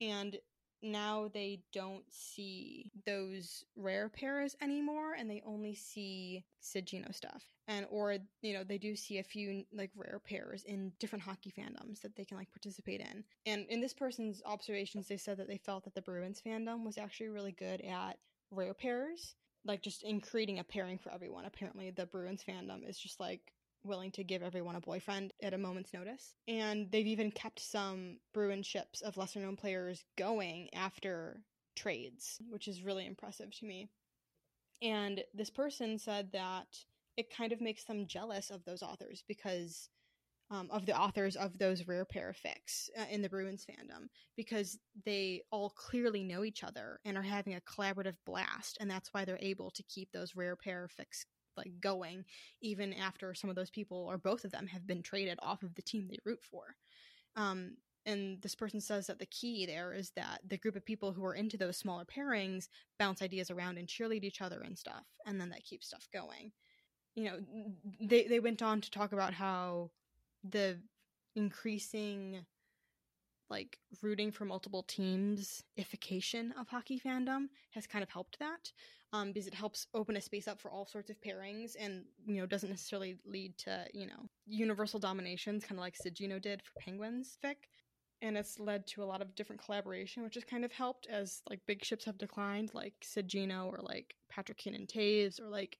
[0.00, 0.36] And
[0.82, 7.44] now they don't see those rare pairs anymore and they only see Sid Geno stuff.
[7.68, 11.52] And or you know, they do see a few like rare pairs in different hockey
[11.56, 13.24] fandoms that they can like participate in.
[13.46, 16.98] And in this person's observations they said that they felt that the Bruins fandom was
[16.98, 18.18] actually really good at
[18.50, 19.34] rare pairs,
[19.64, 21.44] like just in creating a pairing for everyone.
[21.44, 23.52] Apparently the Bruins fandom is just like
[23.84, 26.34] willing to give everyone a boyfriend at a moment's notice.
[26.48, 31.42] And they've even kept some Bruin ships of lesser known players going after
[31.76, 33.88] trades, which is really impressive to me.
[34.82, 36.66] And this person said that
[37.16, 39.88] it kind of makes them jealous of those authors because
[40.50, 44.08] um, of the authors of those rare pair of fics uh, in the Bruins fandom
[44.36, 49.12] because they all clearly know each other and are having a collaborative blast, and that's
[49.12, 51.24] why they're able to keep those rare pair of fics
[51.56, 52.24] like going
[52.60, 55.74] even after some of those people or both of them have been traded off of
[55.74, 56.76] the team they root for.
[57.36, 61.12] Um, and this person says that the key there is that the group of people
[61.12, 65.04] who are into those smaller pairings bounce ideas around and cheerlead each other and stuff,
[65.26, 66.52] and then that keeps stuff going.
[67.16, 67.38] You know,
[68.00, 69.90] they they went on to talk about how
[70.48, 70.78] the
[71.34, 72.46] increasing
[73.50, 78.72] like rooting for multiple teams ification of hockey fandom has kind of helped that
[79.12, 82.40] um, because it helps open a space up for all sorts of pairings and you
[82.40, 86.62] know doesn't necessarily lead to you know universal dominations kind of like Sid Geno did
[86.62, 87.56] for Penguins fic.
[88.22, 91.42] And it's led to a lot of different collaboration which has kind of helped as
[91.48, 95.78] like big ships have declined like Sid Geno or like Patrick Keenan Toews or like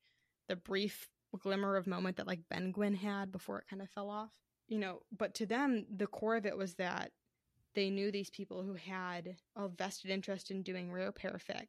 [0.48, 1.08] the brief
[1.38, 4.32] glimmer of moment that like Benn Seguin had before it kind of fell off.
[4.68, 7.12] You know but to them the core of it was that
[7.74, 11.66] they knew these people who had a vested interest in doing rare pair fic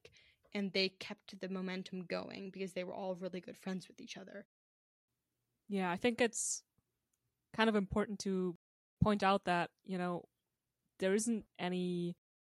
[0.54, 4.18] and they kept the momentum going because they were all really good friends with each
[4.18, 4.46] other.
[5.70, 6.64] Yeah, I think it's
[7.54, 8.56] kind of important to
[9.02, 10.24] point out that, you know,
[11.00, 12.16] there isn't any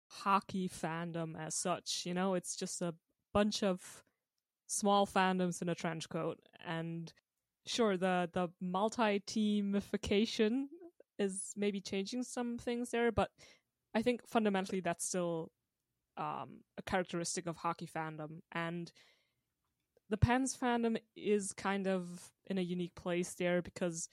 [0.08, 2.94] hockey fandom as such, you know, it's just a
[3.32, 4.04] bunch of
[4.66, 7.12] small fandoms in a trench coat and
[7.66, 10.66] sure the the multi teamification
[11.18, 13.30] is maybe changing some things there, but
[13.94, 15.50] I think fundamentally that's still
[16.18, 18.40] um, a characteristic of hockey fandom.
[18.52, 18.90] And
[20.10, 24.08] the Pens fandom is kind of in a unique place there because,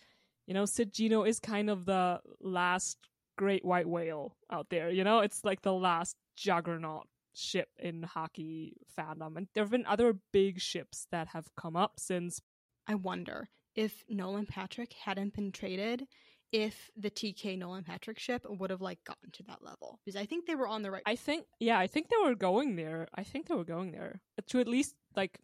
[0.46, 2.98] you know, Sid Geno is kind of the last
[3.38, 4.90] great white whale out there.
[4.90, 9.36] You know, it's like the last juggernaut ship in hockey fandom.
[9.36, 12.42] And there have been other big ships that have come up since.
[12.88, 16.08] I wonder if Nolan Patrick hadn't been traded,
[16.52, 20.26] if the TK Nolan Patrick ship would have like gotten to that level because I
[20.26, 21.04] think they were on the right.
[21.06, 23.08] I think yeah, I think they were going there.
[23.14, 25.40] I think they were going there uh, to at least like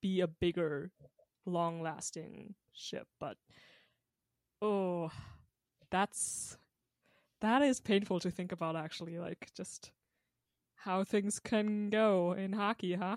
[0.00, 0.90] be a bigger,
[1.46, 3.06] long-lasting ship.
[3.20, 3.36] But
[4.60, 5.10] oh,
[5.90, 6.56] that's
[7.40, 8.76] that is painful to think about.
[8.76, 9.90] Actually, like just
[10.76, 13.16] how things can go in hockey, huh?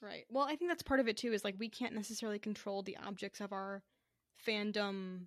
[0.00, 0.24] Right.
[0.30, 1.32] Well, I think that's part of it too.
[1.32, 3.82] Is like we can't necessarily control the objects of our
[4.46, 5.26] fandom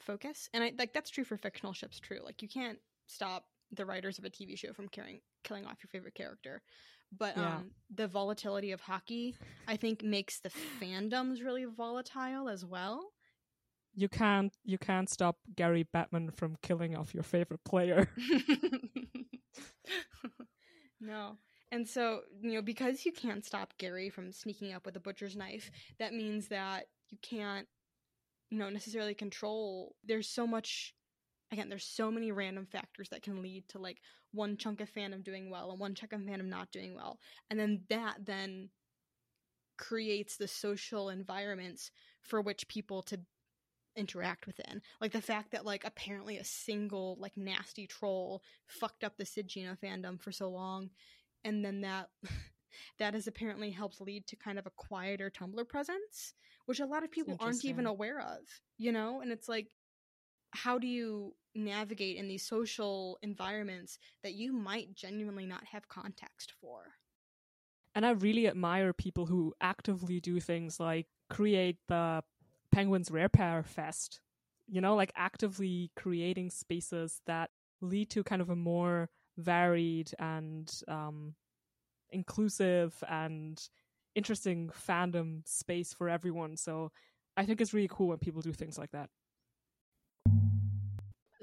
[0.00, 2.00] focus, and I like that's true for fictional ships.
[2.00, 2.20] True.
[2.24, 5.88] Like you can't stop the writers of a TV show from killing killing off your
[5.88, 6.62] favorite character.
[7.16, 7.58] But Yeah.
[7.58, 9.36] um, the volatility of hockey,
[9.68, 13.12] I think, makes the fandoms really volatile as well.
[13.94, 18.08] You can't you can't stop Gary Bettman from killing off your favorite player.
[21.00, 21.36] no.
[21.70, 25.36] And so, you know, because you can't stop Gary from sneaking up with a butcher's
[25.36, 27.66] knife, that means that you can't,
[28.50, 29.94] you know, necessarily control.
[30.04, 30.94] There's so much,
[31.52, 33.98] again, there's so many random factors that can lead to like
[34.32, 37.18] one chunk of fandom doing well and one chunk of fandom not doing well.
[37.50, 38.70] And then that then
[39.76, 41.90] creates the social environments
[42.22, 43.20] for which people to
[43.96, 44.82] interact within.
[45.00, 49.48] Like the fact that like apparently a single like nasty troll fucked up the Sid
[49.48, 50.90] Geno fandom for so long
[51.44, 52.08] and then that
[52.98, 56.34] that has apparently helped lead to kind of a quieter Tumblr presence,
[56.66, 58.40] which a lot of people aren't even aware of,
[58.78, 59.20] you know?
[59.20, 59.68] And it's like
[60.54, 66.52] how do you navigate in these social environments that you might genuinely not have context
[66.60, 66.94] for?
[67.94, 72.22] And I really admire people who actively do things like create the
[72.72, 74.20] Penguins Rare Pair Fest.
[74.66, 77.50] You know, like actively creating spaces that
[77.82, 81.34] lead to kind of a more varied and um,
[82.10, 83.60] inclusive and
[84.14, 86.56] interesting fandom space for everyone.
[86.56, 86.90] So
[87.36, 89.10] I think it's really cool when people do things like that.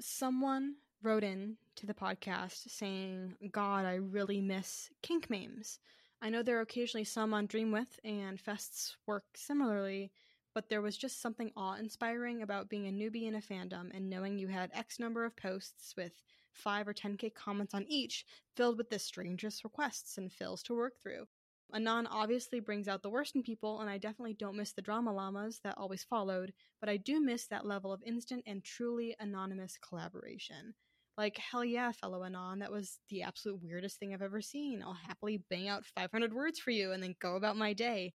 [0.02, 5.78] someone wrote in to the podcast saying, God, I really miss kink memes.
[6.20, 10.12] I know there are occasionally some on Dreamwidth, and fests work similarly,
[10.54, 14.10] but there was just something awe inspiring about being a newbie in a fandom and
[14.10, 16.12] knowing you had X number of posts with
[16.52, 20.94] 5 or 10k comments on each filled with the strangest requests and fills to work
[21.02, 21.26] through.
[21.74, 25.12] Anon obviously brings out the worst in people, and I definitely don't miss the drama
[25.12, 29.78] llamas that always followed, but I do miss that level of instant and truly anonymous
[29.78, 30.74] collaboration.
[31.16, 34.82] Like, hell yeah, fellow Anon, that was the absolute weirdest thing I've ever seen.
[34.82, 38.14] I'll happily bang out 500 words for you and then go about my day.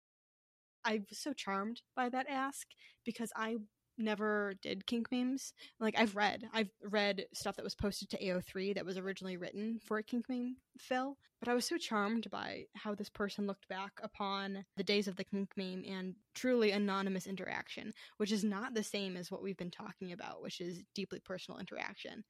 [0.86, 2.68] I was so charmed by that ask
[3.06, 3.58] because I
[3.98, 5.54] never did kink memes.
[5.80, 9.80] Like, I've read, I've read stuff that was posted to AO3 that was originally written
[9.84, 13.68] for a kink meme fill, but I was so charmed by how this person looked
[13.68, 18.74] back upon the days of the kink meme and truly anonymous interaction, which is not
[18.74, 22.24] the same as what we've been talking about, which is deeply personal interaction,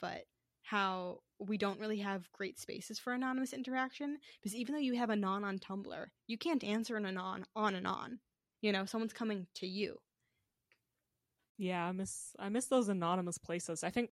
[0.00, 0.24] but
[0.62, 5.10] how we don't really have great spaces for anonymous interaction because even though you have
[5.10, 8.20] anon on Tumblr, you can't answer an anon on and on.
[8.60, 9.96] You know, someone's coming to you.
[11.60, 13.84] Yeah, I miss I miss those anonymous places.
[13.84, 14.10] I think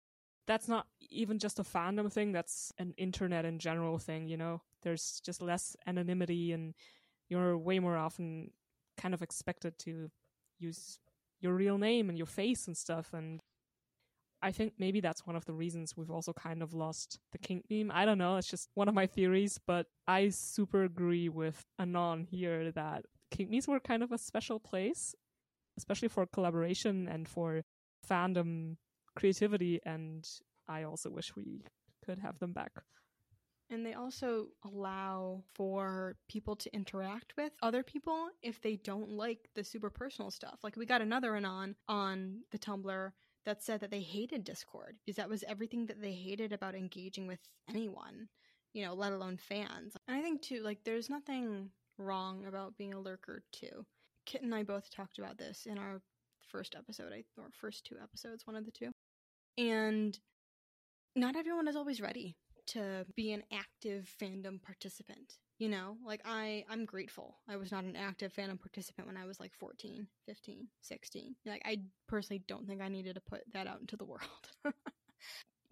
[0.45, 4.61] that's not even just a fandom thing, that's an internet in general thing, you know.
[4.83, 6.75] There's just less anonymity and
[7.29, 8.51] you're way more often
[8.95, 10.11] kind of expected to
[10.59, 10.99] use
[11.39, 13.41] your real name and your face and stuff and
[14.43, 17.65] I think maybe that's one of the reasons we've also kind of lost the kink
[17.69, 17.91] meme.
[17.93, 22.23] I don't know, it's just one of my theories, but I super agree with Anon
[22.23, 25.15] here that kink memes were kind of a special place
[25.81, 27.49] especially for collaboration and for
[28.07, 28.77] fandom
[29.15, 30.21] creativity and
[30.67, 31.63] i also wish we
[32.05, 32.71] could have them back
[33.71, 39.47] And they also allow for people to interact with other people if they don't like
[39.55, 40.57] the super personal stuff.
[40.61, 43.11] Like we got another anon on the Tumblr
[43.45, 47.27] that said that they hated Discord because that was everything that they hated about engaging
[47.27, 48.27] with anyone,
[48.73, 49.95] you know, let alone fans.
[50.05, 53.85] And I think too, like there's nothing wrong about being a lurker too.
[54.25, 56.01] Kit and I both talked about this in our
[56.49, 58.91] first episode, or first two episodes, one of the two.
[59.57, 60.17] And
[61.15, 62.35] not everyone is always ready
[62.67, 65.37] to be an active fandom participant.
[65.57, 67.37] You know, like I I'm grateful.
[67.47, 71.35] I was not an active fandom participant when I was like 14, 15, 16.
[71.45, 74.21] Like I personally don't think I needed to put that out into the world.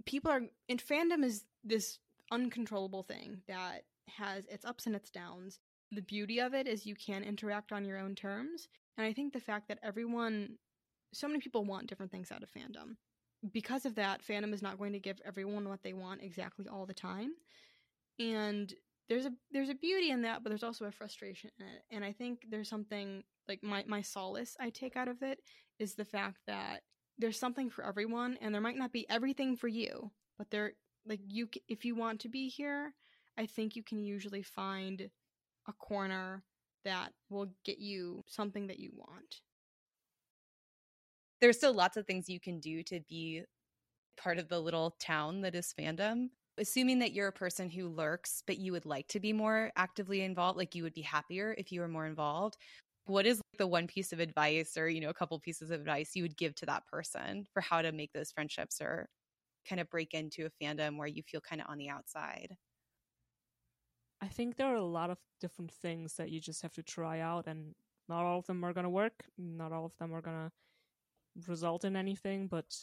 [0.06, 1.98] People are and fandom is this
[2.32, 3.84] uncontrollable thing that
[4.18, 5.60] has its ups and its downs.
[5.92, 8.68] The beauty of it is you can interact on your own terms.
[8.98, 10.58] And I think the fact that everyone,
[11.14, 12.96] so many people want different things out of fandom.
[13.52, 16.86] Because of that, fandom is not going to give everyone what they want exactly all
[16.86, 17.32] the time.
[18.20, 18.74] And
[19.08, 21.84] there's a there's a beauty in that, but there's also a frustration in it.
[21.90, 25.40] And I think there's something like my my solace I take out of it
[25.80, 26.82] is the fact that
[27.18, 30.74] there's something for everyone, and there might not be everything for you, but there
[31.06, 32.94] like you if you want to be here,
[33.38, 35.10] I think you can usually find
[35.70, 36.46] a corner
[36.86, 39.42] that will get you something that you want.
[41.42, 43.44] There's still lots of things you can do to be
[44.18, 46.30] part of the little town that is fandom.
[46.58, 50.22] Assuming that you're a person who lurks, but you would like to be more actively
[50.22, 52.58] involved, like you would be happier if you were more involved.
[53.06, 56.16] What is the one piece of advice or, you know, a couple pieces of advice
[56.16, 59.10] you would give to that person for how to make those friendships or
[59.68, 62.58] kind of break into a fandom where you feel kind of on the outside?
[64.22, 67.20] I think there are a lot of different things that you just have to try
[67.20, 67.74] out, and
[68.08, 69.26] not all of them are going to work.
[69.38, 72.76] Not all of them are going to result in anything, but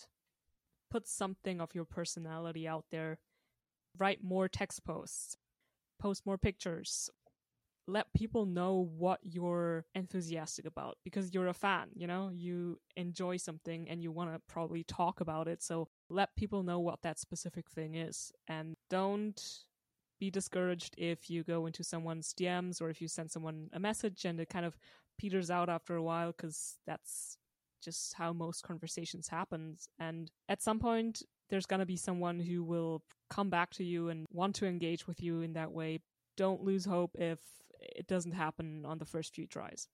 [0.91, 3.19] put something of your personality out there.
[3.99, 5.37] Write more text posts,
[5.99, 7.11] post more pictures.
[7.89, 13.37] Let people know what you're enthusiastic about because you're a fan, you know, you enjoy
[13.37, 15.63] something and you want to probably talk about it.
[15.63, 19.41] So let people know what that specific thing is and don't
[20.19, 24.25] be discouraged if you go into someone's DMs or if you send someone a message
[24.25, 24.77] and it kind of
[25.19, 27.39] peters out after a while because that's
[27.83, 29.77] just how most conversations happen.
[29.99, 34.09] And at some point, there's going to be someone who will come back to you
[34.09, 36.01] and want to engage with you in that way.
[36.37, 37.39] Don't lose hope if
[37.81, 39.89] it doesn't happen on the first few tries.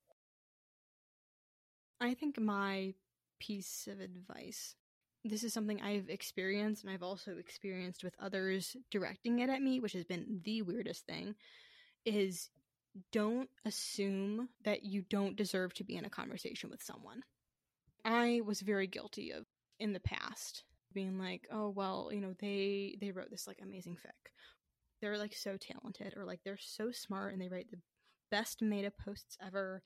[2.01, 2.95] I think my
[3.39, 4.75] piece of advice
[5.25, 9.81] this is something I've experienced and I've also experienced with others directing it at me,
[9.81, 11.35] which has been the weirdest thing,
[12.05, 12.51] is
[13.13, 17.23] don't assume that you don't deserve to be in a conversation with someone.
[18.05, 19.47] I was very guilty of
[19.79, 23.97] in the past being like, "Oh, well, you know, they they wrote this like amazing
[23.97, 24.31] fic.
[25.01, 27.81] They're like so talented or like they're so smart and they write the
[28.31, 29.83] best made up posts ever.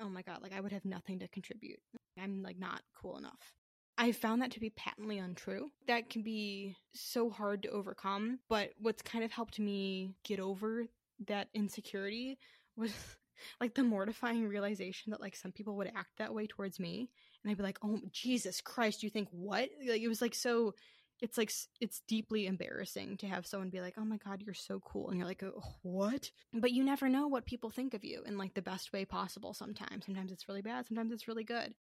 [0.00, 1.80] Oh my god, like I would have nothing to contribute.
[2.18, 3.54] I'm like not cool enough."
[3.98, 5.70] I found that to be patently untrue.
[5.86, 8.40] That can be so hard to overcome.
[8.48, 10.84] But what's kind of helped me get over
[11.26, 12.38] that insecurity
[12.76, 12.92] was
[13.60, 17.08] like the mortifying realization that like some people would act that way towards me.
[17.42, 19.70] And I'd be like, oh, Jesus Christ, you think what?
[19.86, 20.74] Like it was like so.
[21.22, 24.80] It's like it's deeply embarrassing to have someone be like, "Oh my god, you're so
[24.80, 28.22] cool," and you're like, oh, "What?" But you never know what people think of you
[28.26, 29.54] in like the best way possible.
[29.54, 30.86] Sometimes, sometimes it's really bad.
[30.86, 31.74] Sometimes it's really good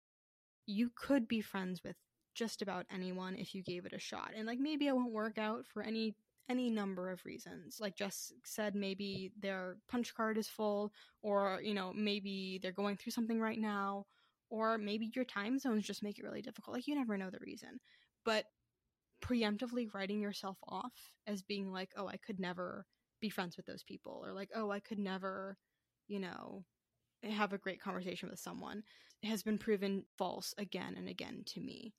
[0.65, 1.95] you could be friends with
[2.35, 4.31] just about anyone if you gave it a shot.
[4.35, 6.15] And like maybe it won't work out for any
[6.47, 7.79] any number of reasons.
[7.79, 12.97] Like Jes said, maybe their punch card is full, or you know, maybe they're going
[12.97, 14.05] through something right now,
[14.49, 16.75] or maybe your time zones just make it really difficult.
[16.75, 17.79] Like you never know the reason.
[18.23, 18.45] But
[19.23, 20.93] preemptively writing yourself off
[21.25, 22.85] as being like, oh, I could never
[23.21, 25.57] be friends with those people, or like, oh, I could never,
[26.07, 26.63] you know,
[27.23, 28.83] have a great conversation with someone
[29.23, 31.93] has been proven false again and again to me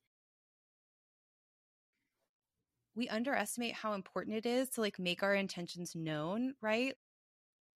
[2.97, 6.95] we underestimate how important it is to like make our intentions known, right?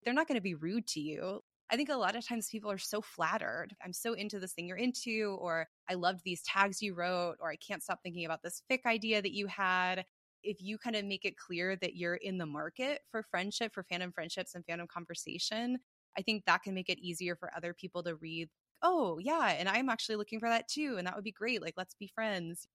[0.05, 1.41] They're not going to be rude to you.
[1.71, 3.77] I think a lot of times people are so flattered.
[3.85, 7.51] I'm so into this thing you're into, or I loved these tags you wrote, or
[7.51, 10.05] I can't stop thinking about this fic idea that you had.
[10.43, 13.85] If you kind of make it clear that you're in the market for friendship, for
[13.85, 15.79] fandom friendships and fandom conversation,
[16.19, 18.49] I think that can make it easier for other people to read,
[18.83, 20.97] oh, yeah, and I'm actually looking for that too.
[20.99, 21.63] And that would be great.
[21.63, 22.67] Like, let's be friends.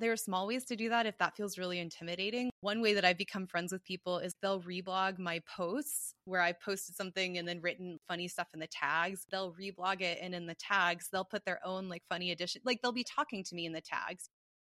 [0.00, 2.48] There are small ways to do that if that feels really intimidating.
[2.62, 6.52] One way that I've become friends with people is they'll reblog my posts where I
[6.52, 9.26] posted something and then written funny stuff in the tags.
[9.30, 12.62] They'll reblog it and in the tags, they'll put their own like funny addition.
[12.64, 14.30] Like they'll be talking to me in the tags.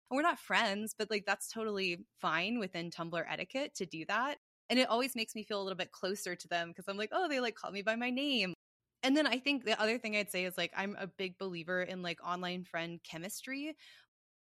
[0.10, 4.40] And we're not friends, but like that's totally fine within Tumblr etiquette to do that.
[4.72, 7.12] And it always makes me feel a little bit closer to them because I'm like,
[7.12, 8.56] oh, they like call me by my name.
[9.04, 11.82] And then I think the other thing I'd say is like, I'm a big believer
[11.84, 13.76] in like online friend chemistry,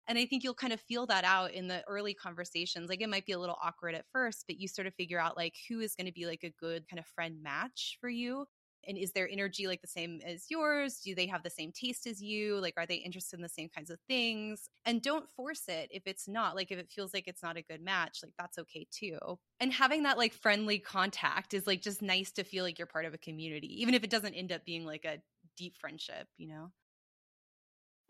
[0.09, 2.89] and I think you'll kind of feel that out in the early conversations.
[2.89, 5.37] Like it might be a little awkward at first, but you sort of figure out
[5.37, 8.47] like who is going to be like a good kind of friend match for you.
[8.85, 10.99] And is their energy like the same as yours?
[11.01, 12.59] Do they have the same taste as you?
[12.61, 14.69] Like, are they interested in the same kinds of things?
[14.85, 16.57] And don't force it if it's not.
[16.57, 19.39] Like, if it feels like it's not a good match, like, that's okay too.
[19.61, 23.05] And having that like friendly contact is like just nice to feel like you're part
[23.05, 25.23] of a community, even if it doesn't end up being like a
[25.57, 26.73] deep friendship, you know?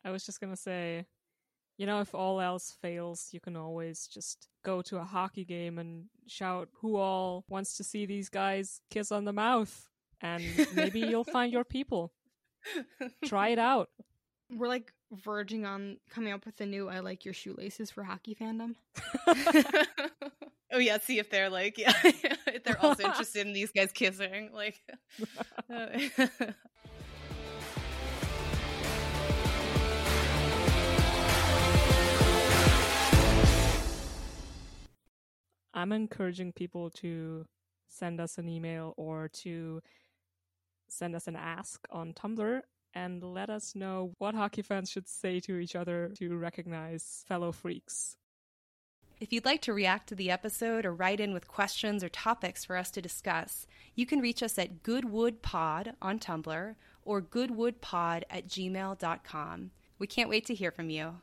[0.04, 1.06] I was just going to say,
[1.82, 5.80] you know, if all else fails, you can always just go to a hockey game
[5.80, 9.88] and shout who all wants to see these guys kiss on the mouth.
[10.20, 10.44] And
[10.76, 12.12] maybe you'll find your people.
[13.24, 13.88] Try it out.
[14.48, 18.36] We're like verging on coming up with a new I like your shoelaces for hockey
[18.40, 18.76] fandom.
[20.72, 24.50] oh yeah, see if they're like yeah, if they're also interested in these guys kissing
[24.52, 24.80] like
[35.74, 37.46] I'm encouraging people to
[37.86, 39.82] send us an email or to
[40.88, 42.60] send us an ask on Tumblr
[42.94, 47.52] and let us know what hockey fans should say to each other to recognize fellow
[47.52, 48.16] freaks.
[49.20, 52.64] If you'd like to react to the episode or write in with questions or topics
[52.64, 58.48] for us to discuss, you can reach us at goodwoodpod on Tumblr or goodwoodpod at
[58.48, 59.70] gmail.com.
[59.98, 61.14] We can't wait to hear from you.